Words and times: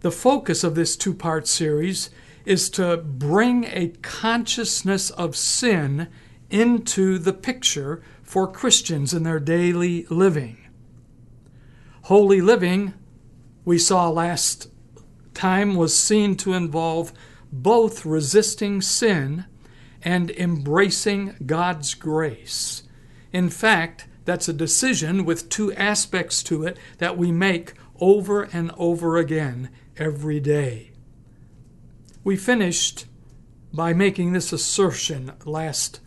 The 0.00 0.10
focus 0.10 0.62
of 0.62 0.74
this 0.74 0.96
two 0.96 1.14
part 1.14 1.48
series 1.48 2.10
is 2.44 2.70
to 2.70 2.96
bring 2.98 3.64
a 3.64 3.88
consciousness 4.02 5.10
of 5.10 5.36
sin 5.36 6.08
into 6.50 7.18
the 7.18 7.32
picture 7.32 8.02
for 8.22 8.46
Christians 8.50 9.12
in 9.12 9.24
their 9.24 9.40
daily 9.40 10.06
living. 10.08 10.58
Holy 12.02 12.40
living, 12.40 12.94
we 13.64 13.78
saw 13.78 14.08
last 14.08 14.70
time, 15.34 15.74
was 15.74 15.98
seen 15.98 16.36
to 16.36 16.52
involve 16.52 17.12
both 17.50 18.06
resisting 18.06 18.80
sin 18.80 19.46
and 20.02 20.30
embracing 20.30 21.34
God's 21.44 21.94
grace. 21.94 22.84
In 23.36 23.50
fact, 23.50 24.06
that's 24.24 24.48
a 24.48 24.54
decision 24.54 25.26
with 25.26 25.50
two 25.50 25.70
aspects 25.74 26.42
to 26.44 26.64
it 26.64 26.78
that 26.96 27.18
we 27.18 27.30
make 27.30 27.74
over 28.00 28.44
and 28.44 28.70
over 28.78 29.18
again 29.18 29.68
every 29.98 30.40
day. 30.40 30.92
We 32.24 32.38
finished 32.38 33.04
by 33.74 33.92
making 33.92 34.32
this 34.32 34.54
assertion 34.54 35.32
last 35.44 36.00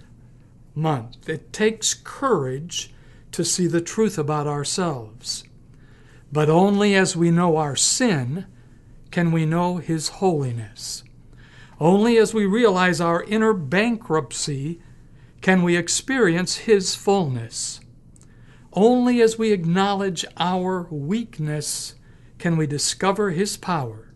month. 0.73 1.29
It 1.29 1.53
takes 1.53 1.93
courage 1.93 2.91
to 3.31 3.45
see 3.45 3.67
the 3.67 3.79
truth 3.79 4.17
about 4.17 4.47
ourselves. 4.47 5.43
But 6.31 6.49
only 6.49 6.95
as 6.95 7.15
we 7.15 7.29
know 7.29 7.57
our 7.57 7.75
sin 7.75 8.47
can 9.11 9.31
we 9.31 9.45
know 9.45 9.77
His 9.77 10.07
holiness. 10.07 11.03
Only 11.79 12.17
as 12.17 12.33
we 12.33 12.47
realize 12.47 12.99
our 12.99 13.21
inner 13.21 13.53
bankruptcy 13.53 14.81
can 15.41 15.63
we 15.63 15.77
experience 15.77 16.57
His 16.57 16.95
fullness. 16.95 17.79
Only 18.73 19.21
as 19.21 19.37
we 19.37 19.51
acknowledge 19.51 20.25
our 20.37 20.87
weakness 20.91 21.95
can 22.37 22.57
we 22.57 22.67
discover 22.67 23.31
His 23.31 23.57
power. 23.57 24.13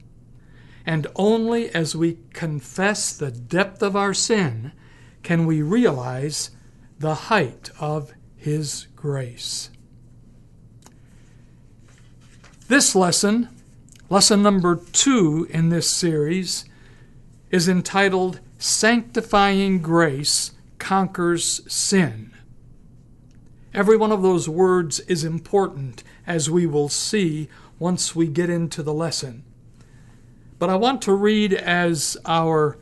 And 0.85 1.07
only 1.15 1.69
as 1.69 1.95
we 1.95 2.19
confess 2.33 3.15
the 3.15 3.31
depth 3.31 3.81
of 3.81 3.95
our 3.95 4.13
sin 4.13 4.73
can 5.23 5.45
we 5.45 5.61
realize 5.61 6.51
the 6.99 7.15
height 7.15 7.69
of 7.79 8.11
His 8.35 8.87
grace. 8.95 9.69
This 12.67 12.95
lesson, 12.95 13.49
lesson 14.09 14.41
number 14.41 14.75
two 14.75 15.47
in 15.49 15.69
this 15.69 15.89
series, 15.89 16.65
is 17.49 17.69
entitled 17.69 18.39
Sanctifying 18.57 19.81
Grace 19.81 20.51
conquers 20.83 21.61
sin. 21.73 22.29
Every 23.73 23.95
one 23.95 24.11
of 24.11 24.21
those 24.21 24.49
words 24.49 24.99
is 24.99 25.23
important, 25.23 26.03
as 26.27 26.49
we 26.49 26.67
will 26.67 26.89
see 26.89 27.47
once 27.79 28.17
we 28.17 28.27
get 28.27 28.49
into 28.49 28.83
the 28.83 28.93
lesson. 28.93 29.45
But 30.59 30.69
I 30.69 30.75
want 30.75 31.01
to 31.03 31.13
read 31.13 31.53
as 31.53 32.17
our 32.25 32.77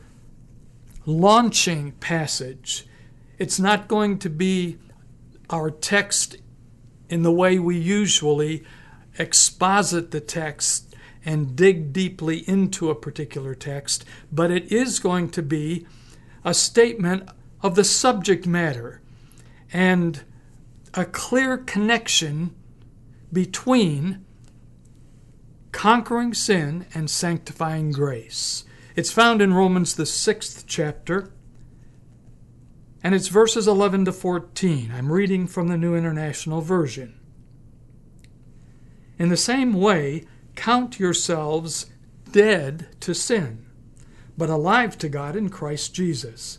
launching 1.06 1.92
passage. 1.92 2.88
It's 3.38 3.60
not 3.60 3.86
going 3.86 4.18
to 4.18 4.28
be 4.28 4.78
our 5.48 5.70
text 5.70 6.38
in 7.08 7.22
the 7.22 7.32
way 7.32 7.60
we 7.60 7.78
usually 7.78 8.64
exposit 9.16 10.10
the 10.10 10.20
text 10.20 10.92
and 11.24 11.54
dig 11.54 11.92
deeply 11.92 12.38
into 12.48 12.90
a 12.90 12.96
particular 12.96 13.54
text, 13.54 14.04
but 14.32 14.50
it 14.50 14.72
is 14.72 14.98
going 14.98 15.30
to 15.30 15.42
be 15.42 15.86
a 16.44 16.52
statement 16.52 17.28
of 17.62 17.74
the 17.74 17.84
subject 17.84 18.46
matter 18.46 19.00
and 19.72 20.22
a 20.94 21.04
clear 21.04 21.56
connection 21.56 22.54
between 23.32 24.24
conquering 25.70 26.34
sin 26.34 26.86
and 26.94 27.08
sanctifying 27.10 27.92
grace. 27.92 28.64
It's 28.94 29.10
found 29.10 29.40
in 29.40 29.54
Romans, 29.54 29.96
the 29.96 30.04
sixth 30.04 30.64
chapter, 30.66 31.30
and 33.02 33.14
it's 33.14 33.28
verses 33.28 33.66
11 33.66 34.04
to 34.04 34.12
14. 34.12 34.92
I'm 34.94 35.10
reading 35.10 35.46
from 35.46 35.68
the 35.68 35.78
New 35.78 35.96
International 35.96 36.60
Version. 36.60 37.18
In 39.18 39.28
the 39.28 39.36
same 39.36 39.72
way, 39.72 40.26
count 40.56 41.00
yourselves 41.00 41.86
dead 42.30 42.88
to 43.00 43.14
sin, 43.14 43.64
but 44.36 44.50
alive 44.50 44.98
to 44.98 45.08
God 45.08 45.36
in 45.36 45.48
Christ 45.48 45.94
Jesus. 45.94 46.58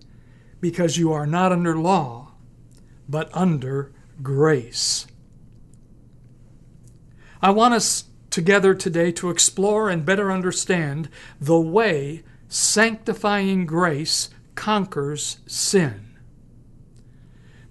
because 0.61 0.97
you 0.97 1.11
are 1.11 1.27
not 1.27 1.51
under 1.51 1.75
law, 1.75 2.31
but 3.09 3.29
under 3.33 3.91
grace. 4.21 5.07
I 7.41 7.49
want 7.49 7.73
us 7.73 8.05
together 8.29 8.73
today 8.73 9.11
to 9.11 9.29
explore 9.29 9.89
and 9.89 10.05
better 10.05 10.31
understand 10.31 11.09
the 11.39 11.59
way 11.59 12.23
sanctifying 12.47 13.65
grace 13.65 14.29
conquers 14.55 15.39
sin. 15.47 16.07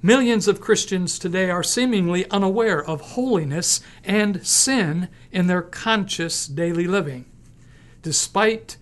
Millions 0.03 0.49
of 0.49 0.61
Christians 0.61 1.19
today 1.19 1.51
are 1.51 1.63
seemingly 1.63 2.29
unaware 2.31 2.83
of 2.83 3.01
holiness 3.01 3.81
and 4.03 4.45
sin 4.47 5.09
in 5.31 5.47
their 5.47 5.63
conscious 5.63 6.47
daily 6.47 6.87
living, 6.87 7.27
despite 8.03 8.79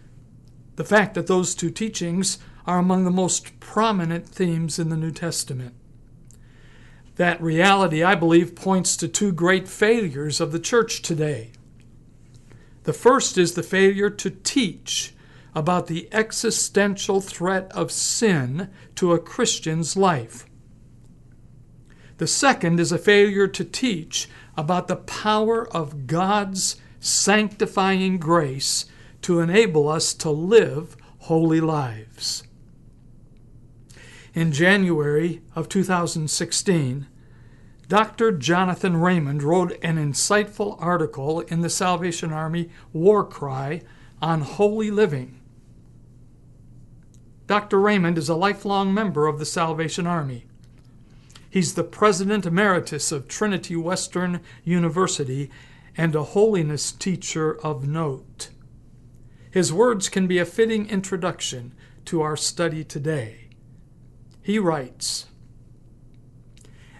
the 0.77 0.85
fact 0.85 1.15
that 1.15 1.27
those 1.27 1.57
two 1.57 1.71
teachings 1.71 2.39
are 2.69 2.79
among 2.79 3.05
the 3.05 3.11
most 3.11 3.59
prominent 3.61 4.29
themes 4.29 4.79
in 4.79 4.91
the 4.91 4.97
New 4.97 5.11
Testament. 5.11 5.75
That 7.17 7.41
reality, 7.41 8.03
I 8.03 8.15
believe, 8.15 8.55
points 8.55 8.95
to 8.99 9.09
two 9.09 9.33
great 9.33 9.67
failures 9.67 10.39
of 10.39 10.53
the 10.53 10.59
church 10.59 11.01
today. 11.01 11.53
The 12.83 12.93
first 12.93 13.39
is 13.39 13.55
the 13.55 13.63
failure 13.63 14.11
to 14.11 14.31
teach 14.31 15.15
about 15.55 15.87
the 15.87 16.11
existential 16.13 17.23
threat 17.23 17.73
of 17.73 17.91
sin 17.91 18.69
to 18.97 19.15
a 19.15 19.19
Christian's 19.19 19.97
life. 19.97 20.45
The 22.19 22.27
second 22.27 22.81
is 22.81 22.93
a 22.93 22.99
failure 22.99 23.49
to 23.49 23.65
teach 23.65 24.29
about 24.59 24.89
the 24.89 24.97
power 24.97 25.67
of 25.75 26.07
God's 26.07 26.77
sanctifying 27.01 28.19
grace 28.19 28.85
to 29.23 29.41
enable 29.41 29.89
us 29.89 30.13
to 30.15 30.31
live 30.31 30.99
holy 31.21 31.63
lives. 31.63 32.45
In 34.39 34.53
January 34.53 35.43
of 35.57 35.69
2016, 35.69 37.09
Dr. 37.89 38.31
Jonathan 38.31 38.97
Raymond 38.97 39.43
wrote 39.43 39.77
an 39.83 39.97
insightful 39.97 40.77
article 40.79 41.41
in 41.41 41.63
the 41.63 41.69
Salvation 41.69 42.33
Army 42.33 42.71
War 42.93 43.25
Cry 43.25 43.83
on 44.23 44.43
holy 44.43 44.93
living. 44.93 45.41
Dr. 47.49 47.81
Raymond 47.81 48.17
is 48.17 48.29
a 48.29 48.37
lifelong 48.37 48.95
member 48.95 49.27
of 49.27 49.41
the 49.41 49.45
Salvation 49.45 50.07
Army. 50.07 50.47
He's 51.51 51.75
the 51.75 51.83
president 51.83 52.47
emeritus 52.47 53.11
of 53.11 53.27
Trinity 53.27 53.75
Western 53.75 54.39
University 54.63 55.51
and 55.97 56.15
a 56.15 56.23
holiness 56.23 56.93
teacher 56.93 57.59
of 57.67 57.89
note. 57.89 58.51
His 59.51 59.73
words 59.73 60.09
can 60.09 60.29
be 60.29 60.39
a 60.39 60.47
fitting 60.47 60.89
introduction 60.89 61.75
to 62.05 62.23
our 62.23 62.37
study 62.37 62.85
today. 62.85 63.48
He 64.49 64.59
writes 64.59 65.27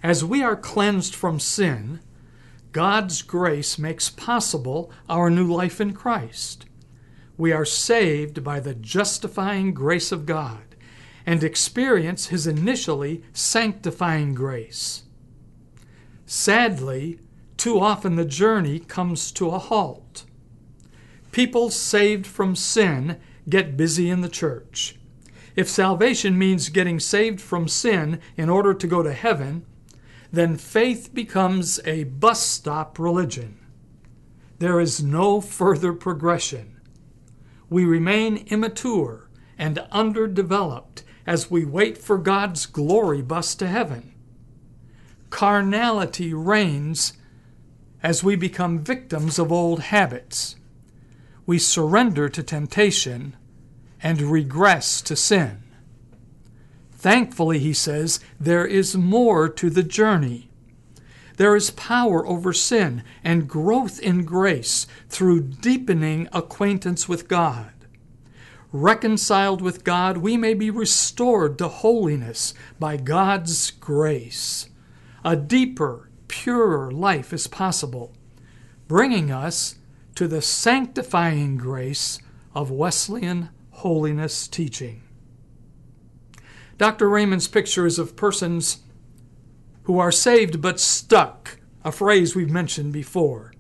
As 0.03 0.23
we 0.23 0.43
are 0.43 0.55
cleansed 0.55 1.15
from 1.15 1.41
sin, 1.41 2.01
God's 2.73 3.23
grace 3.23 3.79
makes 3.79 4.11
possible 4.11 4.93
our 5.09 5.31
new 5.31 5.51
life 5.51 5.81
in 5.81 5.95
Christ. 5.95 6.67
We 7.39 7.51
are 7.53 7.65
saved 7.65 8.45
by 8.45 8.61
the 8.61 8.75
justifying 8.75 9.73
grace 9.73 10.13
of 10.13 10.27
God 10.27 10.77
and 11.25 11.43
experience 11.43 12.27
His 12.27 12.47
initially 12.47 13.23
sanctifying 13.33 14.35
grace. 14.35 15.05
Sadly, 16.27 17.19
too 17.57 17.81
often 17.81 18.17
the 18.17 18.27
journey 18.27 18.79
comes 18.79 19.33
to 19.33 19.49
a 19.49 19.59
halt. 19.59 20.27
People 21.33 21.71
saved 21.71 22.27
from 22.27 22.55
sin 22.55 23.19
get 23.49 23.79
busy 23.79 24.11
in 24.11 24.21
the 24.21 24.29
church. 24.29 24.98
If 25.59 25.69
salvation 25.69 26.39
means 26.39 26.69
getting 26.69 27.01
saved 27.01 27.41
from 27.41 27.67
sin 27.67 28.21
in 28.37 28.49
order 28.49 28.73
to 28.73 28.87
go 28.87 29.03
to 29.03 29.13
heaven, 29.13 29.67
then 30.31 30.57
faith 30.57 31.13
becomes 31.13 31.81
a 31.85 32.05
bus 32.05 32.41
stop 32.41 32.97
religion. 32.97 33.59
There 34.61 34.79
is 34.79 35.03
no 35.03 35.41
further 35.41 35.93
progression. 35.93 36.81
We 37.69 37.85
remain 37.85 38.47
immature 38.47 39.29
and 39.59 39.81
underdeveloped 39.91 41.03
as 41.27 41.51
we 41.51 41.65
wait 41.65 41.99
for 41.99 42.19
God's 42.19 42.65
glory 42.65 43.21
bus 43.21 43.57
to 43.57 43.67
heaven. 43.67 44.15
Carnality 45.29 46.33
reigns 46.33 47.15
as 48.01 48.23
we 48.23 48.37
become 48.37 48.79
victims 48.79 49.41
of 49.41 49.51
old 49.51 49.81
habits. 49.81 50.55
We 51.47 51.59
surrender 51.59 52.29
to 52.29 52.45
temptation 52.45 53.35
and 54.03 54.21
regress 54.23 55.03
to 55.03 55.17
sin. 55.17 55.63
Thankfully, 56.93 57.59
he 57.59 57.73
says, 57.73 58.21
there 58.41 58.67
is 58.67 58.97
more 58.97 59.49
to 59.49 59.71
the 59.71 59.83
journey. 59.83 60.51
There 61.37 61.55
is 61.55 61.71
power 61.71 62.27
over 62.27 62.53
sin 62.53 63.05
and 63.23 63.49
growth 63.49 64.01
in 64.01 64.25
grace 64.25 64.89
through 65.09 65.43
deepening 65.43 66.29
acquaintance 66.33 67.09
with 67.09 67.29
God. 67.29 67.71
Reconciled 68.73 69.63
with 69.63 69.85
God, 69.85 70.19
we 70.19 70.37
may 70.37 70.53
be 70.53 70.71
restored 70.71 71.57
to 71.59 71.69
holiness 71.69 72.53
by 72.81 72.97
God's 72.97 73.71
grace. 73.71 74.69
A 75.25 75.37
deeper, 75.37 76.11
purer 76.27 76.91
life 76.91 77.33
is 77.33 77.47
possible, 77.47 78.13
bringing 78.89 79.31
us 79.31 79.77
to 80.17 80.27
the 80.27 80.43
sanctifying 80.43 81.57
grace 81.57 82.19
of 82.55 82.71
Wesleyan 82.71 83.51
holiness 83.79 84.49
teaching. 84.49 85.03
Dr. 86.79 87.09
Raymond's 87.09 87.49
picture 87.49 87.87
is 87.87 87.99
of 87.99 88.17
persons 88.17 88.79
who 89.85 89.99
are 89.99 90.13
saved 90.13 90.61
but 90.61 90.79
stuck, 90.79 91.59
a 91.85 91.93
phrase 91.93 92.35
we've 92.35 92.51
mentioned 92.51 92.93
before. 92.93 93.53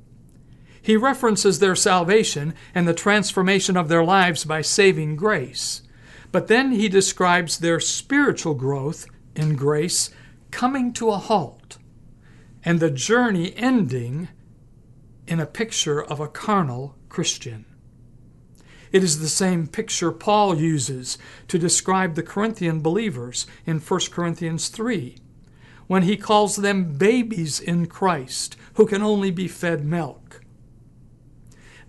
He 0.82 0.96
references 0.96 1.58
their 1.58 1.76
salvation 1.76 2.54
and 2.74 2.86
the 2.86 2.94
transformation 2.94 3.76
of 3.76 3.88
their 3.88 4.04
lives 4.04 4.44
by 4.44 4.62
saving 4.62 5.16
grace. 5.16 5.82
But 6.32 6.48
then 6.48 6.72
he 6.72 6.88
describes 6.88 7.58
their 7.58 7.80
spiritual 7.80 8.54
growth 8.54 9.06
in 9.34 9.54
grace 9.54 10.10
coming 10.50 10.92
to 10.94 11.10
a 11.10 11.18
halt 11.18 11.78
and 12.64 12.80
the 12.80 12.90
journey 12.90 13.54
ending 13.56 14.28
in 15.26 15.40
a 15.40 15.46
picture 15.46 16.02
of 16.02 16.20
a 16.20 16.28
carnal 16.28 16.96
Christian. 17.08 17.64
It 18.92 19.04
is 19.04 19.20
the 19.20 19.28
same 19.28 19.66
picture 19.66 20.10
Paul 20.12 20.56
uses 20.56 21.18
to 21.48 21.58
describe 21.58 22.14
the 22.14 22.22
Corinthian 22.22 22.80
believers 22.80 23.46
in 23.66 23.80
1 23.80 24.00
Corinthians 24.10 24.68
3, 24.68 25.16
when 25.86 26.02
he 26.02 26.16
calls 26.16 26.56
them 26.56 26.96
babies 26.96 27.60
in 27.60 27.86
Christ 27.86 28.56
who 28.74 28.86
can 28.86 29.02
only 29.02 29.30
be 29.30 29.48
fed 29.48 29.84
milk. 29.84 30.40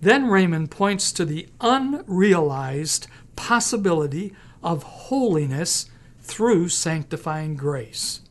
Then 0.01 0.28
Raymond 0.28 0.72
points 0.72 1.12
to 1.13 1.25
the 1.25 1.48
unrealized 1.60 3.07
possibility 3.36 4.34
of 4.63 4.84
holiness 4.84 5.86
through 6.19 6.69
sanctifying 6.69 7.56
grace, 7.56 8.22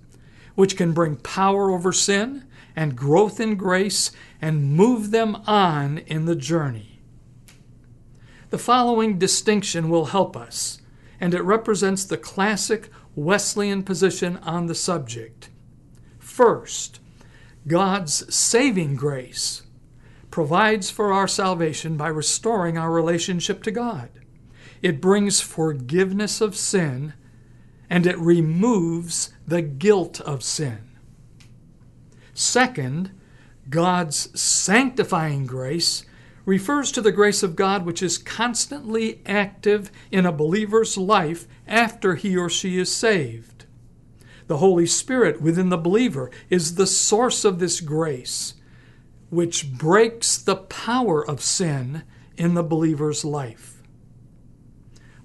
which 0.55 0.77
can 0.77 0.93
bring 0.93 1.17
power 1.17 1.71
over 1.71 1.93
sin 1.93 2.45
and 2.77 2.97
growth 2.97 3.41
in 3.41 3.57
grace 3.57 4.11
and 4.41 4.73
move 4.73 5.11
them 5.11 5.37
on 5.47 5.99
in 5.99 6.27
the 6.27 6.37
journey. 6.37 6.98
The 8.51 8.59
following 8.59 9.19
distinction 9.19 9.91
will 9.91 10.07
help 10.07 10.37
us, 10.37 10.81
and 11.21 11.35
it 11.35 11.43
represents 11.43 12.05
the 12.05 12.17
classic 12.17 12.91
Wesleyan 13.15 13.83
position 13.83 14.39
on 14.39 14.67
the 14.67 14.75
subject. 14.75 15.51
First, 16.19 17.01
God's 17.67 18.35
saving 18.35 18.97
grace 18.97 19.63
provides 20.31 20.91
for 20.91 21.13
our 21.13 21.29
salvation 21.29 21.97
by 21.97 22.09
restoring 22.09 22.79
our 22.79 22.91
relationship 22.91 23.63
to 23.65 23.71
God. 23.71 24.09
It 24.81 25.01
brings 25.01 25.41
forgiveness 25.41 26.41
of 26.41 26.57
sin 26.57 27.15
and 27.91 28.07
it 28.07 28.19
removes 28.19 29.33
the 29.47 29.63
guilt 29.63 30.21
of 30.21 30.43
sin. 30.43 30.91
Second, 32.35 33.11
God's 33.69 34.41
sanctifying 34.41 35.47
grace 35.47 36.05
refers 36.49 36.91
to 36.91 37.03
the 37.03 37.13
grace 37.13 37.43
of 37.43 37.55
God 37.55 37.85
which 37.85 38.03
is 38.03 38.17
constantly 38.17 39.21
active 39.27 39.91
in 40.11 40.25
a 40.25 40.33
believer's 40.33 40.97
life 40.97 41.47
after 41.67 42.15
he 42.15 42.39
or 42.39 42.49
she 42.49 42.79
is 42.79 42.91
saved. 42.91 43.67
The 44.47 44.57
Holy 44.57 44.87
Spirit 44.87 45.43
within 45.43 45.69
the 45.69 45.77
believer 45.77 46.31
is 46.49 46.77
the 46.77 46.87
source 46.87 47.45
of 47.45 47.59
this 47.59 47.83
grace, 47.83 48.55
which 49.29 49.71
breaks 49.75 50.39
the 50.39 50.57
power 50.57 51.23
of 51.23 51.43
sin 51.43 52.03
in 52.39 52.55
the 52.55 52.63
believer's 52.63 53.27
life. 53.27 53.83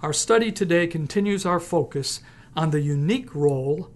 Our 0.01 0.12
study 0.12 0.51
today 0.51 0.88
continues 0.88 1.46
our 1.46 1.62
focus 1.62 2.20
on 2.53 2.72
the 2.72 2.82
unique 2.82 3.34
role 3.34 3.92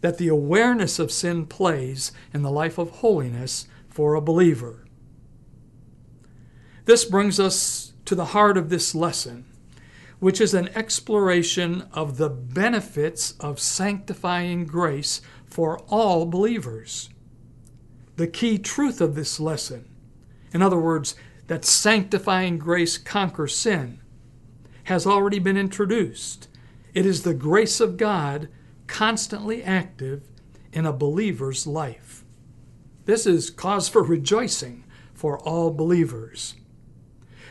that 0.00 0.18
the 0.18 0.28
awareness 0.28 1.00
of 1.00 1.10
sin 1.10 1.46
plays 1.46 2.12
in 2.32 2.42
the 2.42 2.52
life 2.52 2.78
of 2.78 2.90
holiness 2.90 3.66
for 3.88 4.14
a 4.14 4.20
believer. 4.20 4.84
This 6.88 7.04
brings 7.04 7.38
us 7.38 7.92
to 8.06 8.14
the 8.14 8.32
heart 8.32 8.56
of 8.56 8.70
this 8.70 8.94
lesson, 8.94 9.44
which 10.20 10.40
is 10.40 10.54
an 10.54 10.68
exploration 10.68 11.82
of 11.92 12.16
the 12.16 12.30
benefits 12.30 13.32
of 13.32 13.60
sanctifying 13.60 14.64
grace 14.64 15.20
for 15.44 15.80
all 15.90 16.24
believers. 16.24 17.10
The 18.16 18.26
key 18.26 18.56
truth 18.56 19.02
of 19.02 19.14
this 19.14 19.38
lesson, 19.38 19.86
in 20.54 20.62
other 20.62 20.78
words, 20.78 21.14
that 21.48 21.66
sanctifying 21.66 22.56
grace 22.56 22.96
conquers 22.96 23.54
sin, 23.54 24.00
has 24.84 25.06
already 25.06 25.38
been 25.38 25.58
introduced. 25.58 26.48
It 26.94 27.04
is 27.04 27.22
the 27.22 27.34
grace 27.34 27.80
of 27.80 27.98
God 27.98 28.48
constantly 28.86 29.62
active 29.62 30.22
in 30.72 30.86
a 30.86 30.94
believer's 30.94 31.66
life. 31.66 32.24
This 33.04 33.26
is 33.26 33.50
cause 33.50 33.90
for 33.90 34.02
rejoicing 34.02 34.84
for 35.12 35.38
all 35.40 35.70
believers 35.70 36.54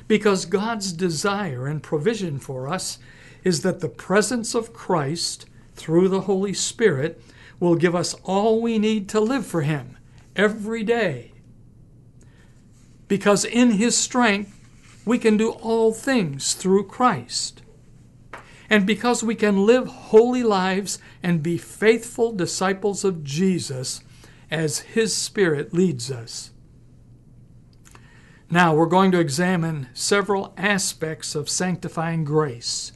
because 0.08 0.46
God's 0.46 0.94
desire 0.94 1.68
and 1.68 1.84
provision 1.84 2.40
for 2.40 2.68
us 2.68 3.00
is 3.44 3.62
that 3.62 3.80
the 3.80 3.90
presence 3.90 4.56
of 4.56 4.74
Christ 4.74 5.46
through 5.76 6.10
the 6.10 6.22
Holy 6.22 6.54
Spirit 6.54 7.22
will 7.60 7.76
give 7.76 7.96
us 7.96 8.16
all 8.24 8.62
we 8.62 8.78
need 8.78 9.10
to 9.10 9.20
live 9.20 9.46
for 9.46 9.62
Him 9.62 9.98
every 10.36 10.84
day. 10.84 11.32
Because 13.08 13.46
in 13.46 13.72
His 13.72 13.98
strength, 13.98 14.54
we 15.06 15.18
can 15.18 15.38
do 15.38 15.52
all 15.52 15.94
things 15.94 16.54
through 16.54 16.88
Christ. 16.88 17.62
And 18.70 18.86
because 18.86 19.24
we 19.24 19.36
can 19.36 19.66
live 19.66 19.88
holy 19.88 20.44
lives 20.44 21.00
and 21.24 21.42
be 21.42 21.58
faithful 21.58 22.34
disciples 22.34 23.06
of 23.06 23.24
Jesus 23.24 24.02
as 24.52 24.80
His 24.80 25.16
Spirit 25.16 25.74
leads 25.74 26.12
us. 26.12 26.52
Now, 28.50 28.74
we're 28.74 28.86
going 28.86 29.12
to 29.12 29.20
examine 29.20 29.90
several 29.94 30.54
aspects 30.58 31.36
of 31.36 31.50
sanctifying 31.50 32.24
grace. 32.24 32.94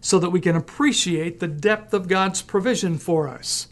so 0.00 0.18
that 0.18 0.30
we 0.30 0.40
can 0.40 0.56
appreciate 0.56 1.40
the 1.40 1.48
depth 1.48 1.92
of 1.92 2.08
God's 2.08 2.42
provision 2.42 2.98
for 2.98 3.28
us. 3.28 3.68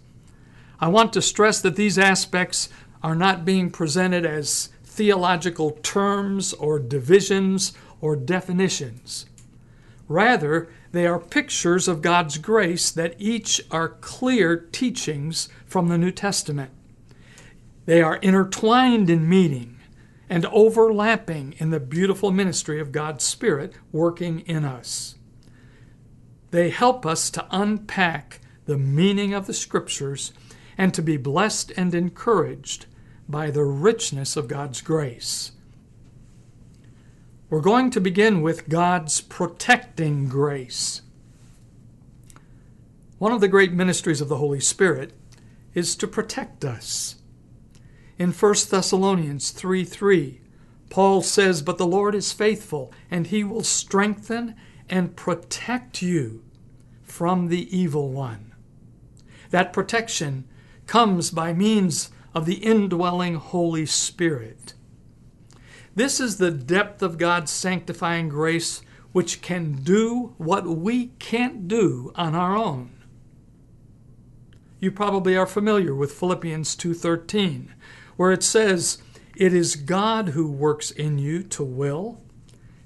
I 0.80 0.88
want 0.88 1.12
to 1.14 1.22
stress 1.22 1.60
that 1.62 1.76
these 1.76 1.98
aspects 1.98 2.68
are 3.02 3.14
not 3.14 3.44
being 3.44 3.70
presented 3.70 4.26
as 4.26 4.68
theological 4.84 5.72
terms 5.82 6.52
or 6.54 6.78
divisions 6.78 7.72
or 8.00 8.14
definitions. 8.14 9.26
Rather, 10.06 10.68
they 10.92 11.06
are 11.06 11.18
pictures 11.18 11.88
of 11.88 12.02
God's 12.02 12.38
grace 12.38 12.90
that 12.90 13.14
each 13.18 13.60
are 13.70 13.88
clear 13.88 14.56
teachings 14.56 15.48
from 15.66 15.88
the 15.88 15.98
New 15.98 16.10
Testament. 16.10 16.70
They 17.86 18.02
are 18.02 18.16
intertwined 18.16 19.10
in 19.10 19.28
meaning 19.28 19.77
and 20.28 20.46
overlapping 20.46 21.54
in 21.58 21.70
the 21.70 21.80
beautiful 21.80 22.30
ministry 22.30 22.80
of 22.80 22.92
God's 22.92 23.24
Spirit 23.24 23.74
working 23.92 24.40
in 24.40 24.64
us. 24.64 25.16
They 26.50 26.70
help 26.70 27.06
us 27.06 27.30
to 27.30 27.46
unpack 27.50 28.40
the 28.66 28.78
meaning 28.78 29.34
of 29.34 29.46
the 29.46 29.54
Scriptures 29.54 30.32
and 30.76 30.94
to 30.94 31.02
be 31.02 31.16
blessed 31.16 31.72
and 31.76 31.94
encouraged 31.94 32.86
by 33.28 33.50
the 33.50 33.64
richness 33.64 34.36
of 34.36 34.48
God's 34.48 34.80
grace. 34.80 35.52
We're 37.50 37.60
going 37.60 37.90
to 37.90 38.00
begin 38.00 38.42
with 38.42 38.68
God's 38.68 39.20
protecting 39.20 40.28
grace. 40.28 41.02
One 43.18 43.32
of 43.32 43.40
the 43.40 43.48
great 43.48 43.72
ministries 43.72 44.20
of 44.20 44.28
the 44.28 44.36
Holy 44.36 44.60
Spirit 44.60 45.12
is 45.74 45.96
to 45.96 46.06
protect 46.06 46.64
us. 46.64 47.16
In 48.18 48.32
1 48.32 48.54
Thessalonians 48.68 49.50
3 49.52 49.84
3, 49.84 50.40
Paul 50.90 51.22
says, 51.22 51.62
But 51.62 51.78
the 51.78 51.86
Lord 51.86 52.14
is 52.16 52.32
faithful, 52.32 52.92
and 53.10 53.28
he 53.28 53.44
will 53.44 53.62
strengthen 53.62 54.56
and 54.88 55.14
protect 55.14 56.02
you 56.02 56.42
from 57.04 57.48
the 57.48 57.76
evil 57.76 58.10
one. 58.10 58.54
That 59.50 59.72
protection 59.72 60.48
comes 60.86 61.30
by 61.30 61.52
means 61.52 62.10
of 62.34 62.44
the 62.44 62.56
indwelling 62.56 63.36
Holy 63.36 63.86
Spirit. 63.86 64.74
This 65.94 66.20
is 66.20 66.38
the 66.38 66.50
depth 66.50 67.02
of 67.02 67.18
God's 67.18 67.50
sanctifying 67.50 68.28
grace 68.28 68.82
which 69.12 69.42
can 69.42 69.72
do 69.72 70.34
what 70.38 70.66
we 70.66 71.08
can't 71.18 71.66
do 71.68 72.12
on 72.14 72.34
our 72.34 72.56
own. 72.56 72.90
You 74.80 74.92
probably 74.92 75.36
are 75.36 75.46
familiar 75.46 75.94
with 75.94 76.12
Philippians 76.12 76.76
2:13, 76.76 77.70
where 78.18 78.32
it 78.32 78.42
says, 78.42 78.98
"It 79.36 79.54
is 79.54 79.76
God 79.76 80.30
who 80.30 80.50
works 80.50 80.90
in 80.90 81.18
you 81.18 81.42
to 81.44 81.62
will 81.62 82.20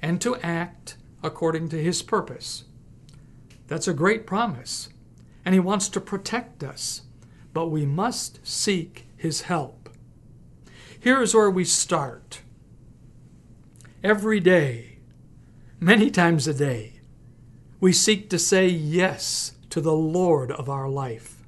and 0.03 0.21
to 0.21 0.37
act 0.37 0.97
according 1.23 1.71
to 1.71 1.83
his 1.83 2.03
purpose." 2.03 2.65
That's 3.67 3.89
a 3.89 3.95
great 3.95 4.27
promise, 4.27 4.91
and 5.43 5.55
he 5.55 5.59
wants 5.59 5.89
to 5.89 6.01
protect 6.01 6.63
us, 6.63 7.03
but 7.55 7.69
we 7.69 7.87
must 7.87 8.47
seek 8.47 9.09
his 9.17 9.43
help. 9.43 9.89
Here 11.01 11.23
is 11.23 11.35
where 11.35 11.51
we 11.51 11.65
start 11.65 12.43
every 14.05 14.39
day, 14.39 14.99
many 15.81 16.11
times 16.11 16.47
a 16.47 16.53
day, 16.53 17.01
we 17.81 17.93
seek 17.93 18.29
to 18.29 18.39
say 18.39 18.69
yes 18.69 19.53
to 19.71 19.81
the 19.81 19.95
Lord 19.95 20.53
of 20.53 20.69
our 20.69 20.91
life. 20.91 21.43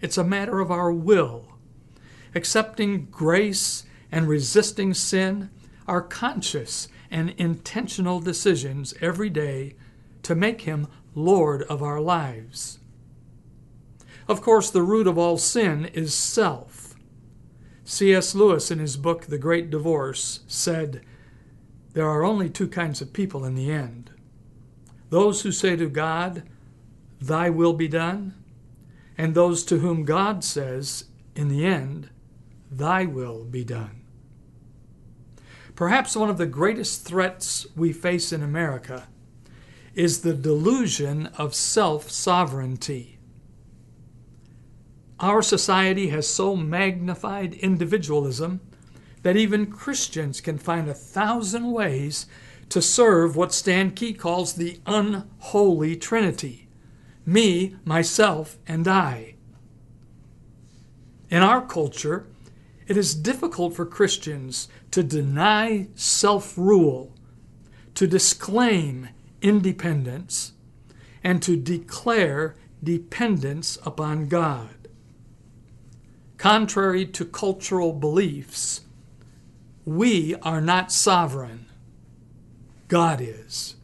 It's 0.00 0.16
a 0.16 0.24
matter 0.24 0.60
of 0.60 0.70
our 0.70 0.92
will. 0.92 1.49
Accepting 2.34 3.06
grace 3.10 3.84
and 4.12 4.28
resisting 4.28 4.94
sin 4.94 5.50
are 5.86 6.02
conscious 6.02 6.88
and 7.10 7.30
intentional 7.30 8.20
decisions 8.20 8.94
every 9.00 9.30
day 9.30 9.74
to 10.22 10.34
make 10.34 10.62
Him 10.62 10.86
Lord 11.14 11.62
of 11.64 11.82
our 11.82 12.00
lives. 12.00 12.78
Of 14.28 14.42
course, 14.42 14.70
the 14.70 14.82
root 14.82 15.06
of 15.06 15.18
all 15.18 15.38
sin 15.38 15.86
is 15.86 16.14
self. 16.14 16.94
C.S. 17.84 18.34
Lewis, 18.36 18.70
in 18.70 18.78
his 18.78 18.96
book 18.96 19.26
The 19.26 19.38
Great 19.38 19.70
Divorce, 19.70 20.40
said, 20.46 21.04
there 21.92 22.08
are 22.08 22.22
only 22.22 22.48
two 22.48 22.68
kinds 22.68 23.00
of 23.00 23.12
people 23.12 23.44
in 23.44 23.54
the 23.54 23.70
end 23.70 24.10
those 25.08 25.42
who 25.42 25.50
say 25.50 25.74
to 25.74 25.88
God, 25.88 26.44
Thy 27.20 27.50
will 27.50 27.72
be 27.72 27.88
done, 27.88 28.32
and 29.18 29.34
those 29.34 29.64
to 29.64 29.80
whom 29.80 30.04
God 30.04 30.44
says, 30.44 31.06
in 31.34 31.48
the 31.48 31.66
end, 31.66 32.10
Thy 32.70 33.04
will 33.04 33.44
be 33.44 33.64
done. 33.64 34.02
Perhaps 35.74 36.14
one 36.14 36.30
of 36.30 36.38
the 36.38 36.46
greatest 36.46 37.04
threats 37.04 37.66
we 37.74 37.92
face 37.92 38.32
in 38.32 38.42
America 38.42 39.08
is 39.94 40.20
the 40.20 40.34
delusion 40.34 41.26
of 41.38 41.54
self 41.54 42.10
sovereignty. 42.10 43.18
Our 45.18 45.42
society 45.42 46.08
has 46.08 46.26
so 46.26 46.56
magnified 46.56 47.54
individualism 47.54 48.60
that 49.22 49.36
even 49.36 49.66
Christians 49.70 50.40
can 50.40 50.58
find 50.58 50.88
a 50.88 50.94
thousand 50.94 51.72
ways 51.72 52.26
to 52.70 52.80
serve 52.80 53.36
what 53.36 53.52
Stan 53.52 53.90
Key 53.90 54.14
calls 54.14 54.54
the 54.54 54.80
unholy 54.86 55.96
trinity 55.96 56.68
me, 57.26 57.76
myself, 57.84 58.58
and 58.66 58.88
I. 58.88 59.34
In 61.28 61.42
our 61.42 61.64
culture, 61.64 62.26
it 62.90 62.96
is 62.96 63.14
difficult 63.14 63.72
for 63.72 63.86
Christians 63.86 64.66
to 64.90 65.04
deny 65.04 65.86
self 65.94 66.58
rule, 66.58 67.14
to 67.94 68.08
disclaim 68.08 69.10
independence, 69.40 70.54
and 71.22 71.40
to 71.40 71.54
declare 71.54 72.56
dependence 72.82 73.78
upon 73.86 74.26
God. 74.26 74.88
Contrary 76.36 77.06
to 77.06 77.24
cultural 77.24 77.92
beliefs, 77.92 78.80
we 79.84 80.34
are 80.42 80.60
not 80.60 80.90
sovereign. 80.90 81.66
God 82.88 83.20
is. 83.20 83.76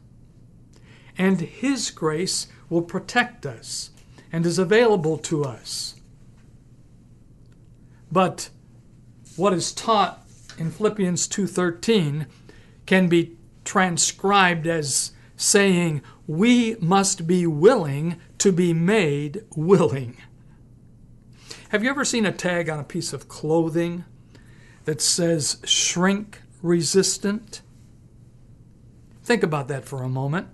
And 1.16 1.40
His 1.42 1.92
grace 1.92 2.48
will 2.68 2.82
protect 2.82 3.46
us 3.46 3.90
and 4.32 4.44
is 4.44 4.58
available 4.58 5.16
to 5.18 5.44
us. 5.44 5.94
But 8.10 8.50
what 9.36 9.52
is 9.52 9.72
taught 9.72 10.26
in 10.58 10.70
Philippians 10.70 11.28
2:13 11.28 12.26
can 12.86 13.08
be 13.08 13.36
transcribed 13.64 14.66
as 14.66 15.12
saying 15.36 16.02
we 16.26 16.76
must 16.80 17.26
be 17.26 17.46
willing 17.46 18.16
to 18.38 18.52
be 18.52 18.72
made 18.72 19.44
willing. 19.54 20.16
Have 21.70 21.82
you 21.82 21.90
ever 21.90 22.04
seen 22.04 22.24
a 22.24 22.32
tag 22.32 22.68
on 22.68 22.78
a 22.78 22.84
piece 22.84 23.12
of 23.12 23.28
clothing 23.28 24.04
that 24.84 25.00
says 25.00 25.58
shrink 25.64 26.42
resistant? 26.62 27.60
Think 29.22 29.42
about 29.42 29.68
that 29.68 29.84
for 29.84 30.02
a 30.02 30.08
moment. 30.08 30.48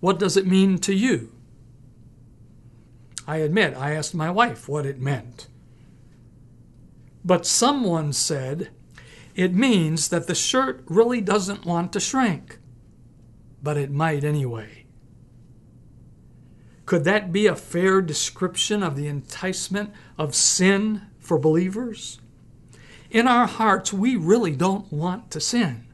What 0.00 0.18
does 0.18 0.36
it 0.36 0.46
mean 0.46 0.78
to 0.78 0.94
you? 0.94 1.32
I 3.26 3.36
admit, 3.36 3.76
I 3.76 3.92
asked 3.92 4.14
my 4.14 4.30
wife 4.30 4.68
what 4.68 4.84
it 4.84 4.98
meant. 4.98 5.46
But 7.24 7.46
someone 7.46 8.12
said 8.12 8.70
it 9.34 9.54
means 9.54 10.08
that 10.08 10.26
the 10.26 10.34
shirt 10.34 10.82
really 10.86 11.20
doesn't 11.20 11.64
want 11.64 11.92
to 11.92 12.00
shrink, 12.00 12.58
but 13.62 13.76
it 13.76 13.90
might 13.90 14.24
anyway. 14.24 14.84
Could 16.84 17.04
that 17.04 17.32
be 17.32 17.46
a 17.46 17.56
fair 17.56 18.02
description 18.02 18.82
of 18.82 18.96
the 18.96 19.06
enticement 19.06 19.92
of 20.18 20.34
sin 20.34 21.02
for 21.18 21.38
believers? 21.38 22.18
In 23.10 23.28
our 23.28 23.46
hearts, 23.46 23.92
we 23.92 24.16
really 24.16 24.56
don't 24.56 24.92
want 24.92 25.30
to 25.30 25.40
sin, 25.40 25.86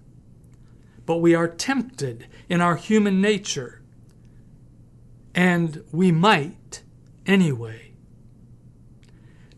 but 1.05 1.19
we 1.19 1.35
are 1.35 1.49
tempted 1.49 2.27
in 2.49 2.61
our 2.61 2.77
human 2.77 3.21
nature, 3.21 3.83
and 5.35 5.85
we 5.93 6.11
might 6.11 6.83
anyway. 7.27 7.88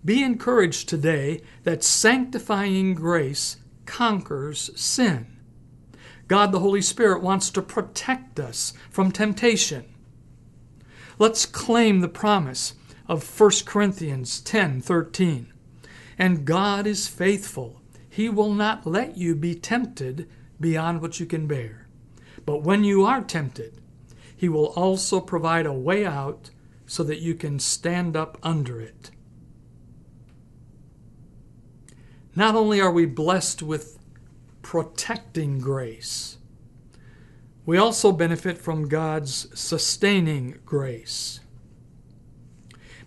Be 0.05 0.23
encouraged 0.23 0.89
today 0.89 1.43
that 1.65 1.85
sanctifying 1.85 2.95
grace 2.95 3.59
conquers 3.85 4.71
sin. 4.75 5.27
God 6.27 6.53
the 6.53 6.61
Holy 6.61 6.81
Spirit 6.81 7.23
wants 7.23 7.51
to 7.51 7.61
protect 7.61 8.41
us 8.41 8.73
from 8.89 9.13
temptation. 9.13 9.85
Let's 11.19 11.45
claim 11.45 12.01
the 12.01 12.09
promise 12.09 12.75
of 13.09 13.25
1 13.25 13.67
Corinthians 13.67 14.41
10:13. 14.41 15.53
And 16.17 16.47
God 16.47 16.87
is 16.87 17.09
faithful. 17.09 17.83
He 18.09 18.29
will 18.29 18.55
not 18.55 18.87
let 18.87 19.19
you 19.19 19.35
be 19.35 19.55
tempted 19.55 20.29
beyond 20.59 21.03
what 21.03 21.21
you 21.21 21.27
can 21.27 21.47
bear. 21.47 21.89
But 22.47 22.63
when 22.63 22.85
you 22.85 23.05
are 23.05 23.21
tempted, 23.21 23.81
He 24.35 24.49
will 24.49 24.67
also 24.67 25.21
provide 25.21 25.67
a 25.67 25.73
way 25.73 26.07
out 26.07 26.51
so 26.87 27.03
that 27.05 27.21
you 27.21 27.35
can 27.35 27.59
stand 27.59 28.17
up 28.17 28.39
under 28.43 28.81
it. 28.81 29.11
Not 32.37 32.55
only 32.55 32.81
are 32.81 32.93
we 32.93 33.07
blessed 33.07 33.63
with 33.63 33.99
protecting 34.63 35.59
grace, 35.59 36.39
We 37.67 37.79
also 37.79 38.13
benefit 38.13 38.59
from 38.59 38.89
God's 38.89 39.47
sustaining 39.59 40.59
grace. 40.65 41.41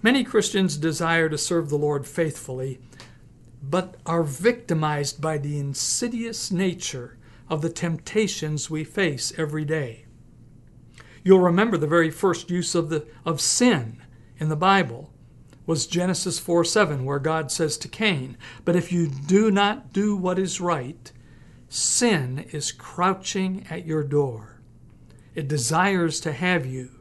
Many 0.02 0.24
Christians 0.24 0.78
desire 0.78 1.30
to 1.30 1.38
serve 1.38 1.70
the 1.70 1.78
Lord 1.78 2.06
faithfully, 2.06 2.80
but 3.62 3.96
are 4.06 4.24
victimized 4.24 5.22
by 5.22 5.38
the 5.38 5.58
insidious 5.58 6.52
nature 6.52 7.18
of 7.50 7.62
the 7.62 7.70
temptations 7.70 8.70
we 8.70 8.84
face 8.84 9.34
every 9.38 9.66
day. 9.66 10.06
You'll 11.24 11.40
remember 11.40 11.78
the 11.78 11.88
very 11.88 12.12
first 12.12 12.50
use 12.50 12.76
of, 12.76 12.90
the, 12.90 13.08
of 13.26 13.42
sin 13.42 14.02
in 14.38 14.50
the 14.50 14.56
Bible 14.56 15.13
was 15.66 15.88
Genesis 15.88 16.40
4 16.40 16.66
7, 16.66 17.06
where 17.06 17.20
God 17.20 17.52
says 17.52 17.78
to 17.78 17.88
Cain, 17.88 18.38
But 18.66 18.76
if 18.76 18.92
you 18.92 19.08
do 19.08 19.50
not 19.50 19.94
do 19.94 20.16
what 20.16 20.40
is 20.40 20.60
right, 20.60 21.12
sin 21.70 22.46
is 22.52 22.72
crouching 22.72 23.66
at 23.70 23.86
your 23.86 24.04
door. 24.04 24.62
It 25.36 25.48
desires 25.48 26.20
to 26.22 26.34
have 26.34 26.66
you, 26.66 26.92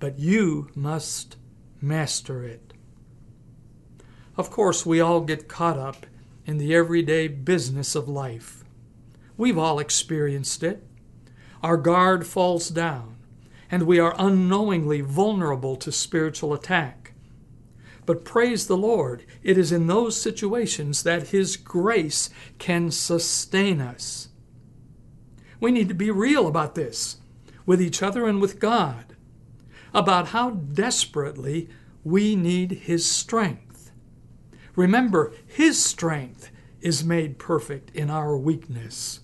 but 0.00 0.18
you 0.18 0.70
must 0.74 1.36
master 1.80 2.42
it. 2.42 2.72
Of 4.36 4.50
course, 4.50 4.84
we 4.84 5.00
all 5.00 5.20
get 5.20 5.48
caught 5.48 5.78
up 5.78 6.06
in 6.44 6.58
the 6.58 6.74
everyday 6.74 7.28
business 7.28 7.94
of 7.94 8.08
life. 8.08 8.64
We've 9.36 9.58
all 9.58 9.78
experienced 9.78 10.62
it. 10.62 10.86
Our 11.62 11.76
guard 11.76 12.26
falls 12.26 12.68
down, 12.68 13.16
and 13.70 13.84
we 13.84 13.98
are 13.98 14.14
unknowingly 14.18 15.00
vulnerable 15.00 15.76
to 15.76 15.92
spiritual 15.92 16.54
attack. 16.54 17.05
But 18.06 18.24
praise 18.24 18.68
the 18.68 18.76
Lord, 18.76 19.24
it 19.42 19.58
is 19.58 19.72
in 19.72 19.88
those 19.88 20.20
situations 20.20 21.02
that 21.02 21.28
His 21.28 21.56
grace 21.56 22.30
can 22.58 22.90
sustain 22.90 23.80
us. 23.80 24.28
We 25.60 25.72
need 25.72 25.88
to 25.88 25.94
be 25.94 26.10
real 26.10 26.46
about 26.46 26.76
this 26.76 27.16
with 27.66 27.82
each 27.82 28.02
other 28.02 28.26
and 28.26 28.40
with 28.40 28.60
God, 28.60 29.16
about 29.92 30.28
how 30.28 30.50
desperately 30.50 31.68
we 32.04 32.36
need 32.36 32.70
His 32.72 33.10
strength. 33.10 33.90
Remember, 34.76 35.34
His 35.44 35.82
strength 35.82 36.50
is 36.80 37.02
made 37.02 37.38
perfect 37.38 37.90
in 37.96 38.08
our 38.08 38.36
weakness. 38.36 39.20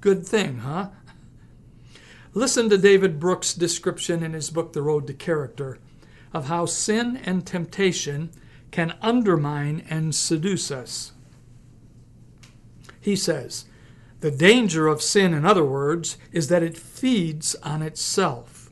Good 0.00 0.26
thing, 0.26 0.58
huh? 0.58 0.88
Listen 2.34 2.68
to 2.68 2.76
David 2.76 3.20
Brooks' 3.20 3.54
description 3.54 4.22
in 4.22 4.32
his 4.32 4.50
book, 4.50 4.72
The 4.72 4.82
Road 4.82 5.06
to 5.06 5.14
Character, 5.14 5.78
of 6.36 6.48
how 6.48 6.66
sin 6.66 7.16
and 7.24 7.46
temptation 7.46 8.30
can 8.70 8.94
undermine 9.00 9.82
and 9.88 10.14
seduce 10.14 10.70
us. 10.70 11.12
He 13.00 13.16
says, 13.16 13.64
The 14.20 14.30
danger 14.30 14.86
of 14.86 15.00
sin, 15.00 15.32
in 15.32 15.46
other 15.46 15.64
words, 15.64 16.18
is 16.32 16.48
that 16.48 16.62
it 16.62 16.76
feeds 16.76 17.54
on 17.62 17.80
itself. 17.80 18.70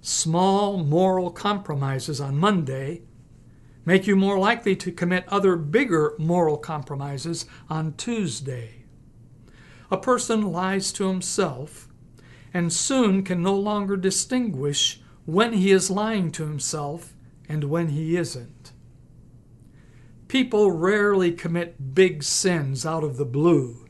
Small 0.00 0.78
moral 0.78 1.30
compromises 1.30 2.22
on 2.22 2.38
Monday 2.38 3.02
make 3.84 4.06
you 4.06 4.16
more 4.16 4.38
likely 4.38 4.74
to 4.76 4.90
commit 4.90 5.28
other 5.28 5.56
bigger 5.56 6.14
moral 6.16 6.56
compromises 6.56 7.44
on 7.68 7.92
Tuesday. 7.98 8.84
A 9.90 9.98
person 9.98 10.52
lies 10.52 10.90
to 10.92 11.08
himself 11.08 11.86
and 12.54 12.72
soon 12.72 13.22
can 13.22 13.42
no 13.42 13.54
longer 13.54 13.96
distinguish 13.98 15.02
when 15.28 15.52
he 15.52 15.70
is 15.70 15.90
lying 15.90 16.32
to 16.32 16.46
himself 16.46 17.12
and 17.50 17.64
when 17.64 17.88
he 17.88 18.16
isn't. 18.16 18.72
People 20.26 20.70
rarely 20.70 21.32
commit 21.32 21.94
big 21.94 22.22
sins 22.22 22.86
out 22.86 23.04
of 23.04 23.18
the 23.18 23.26
blue. 23.26 23.86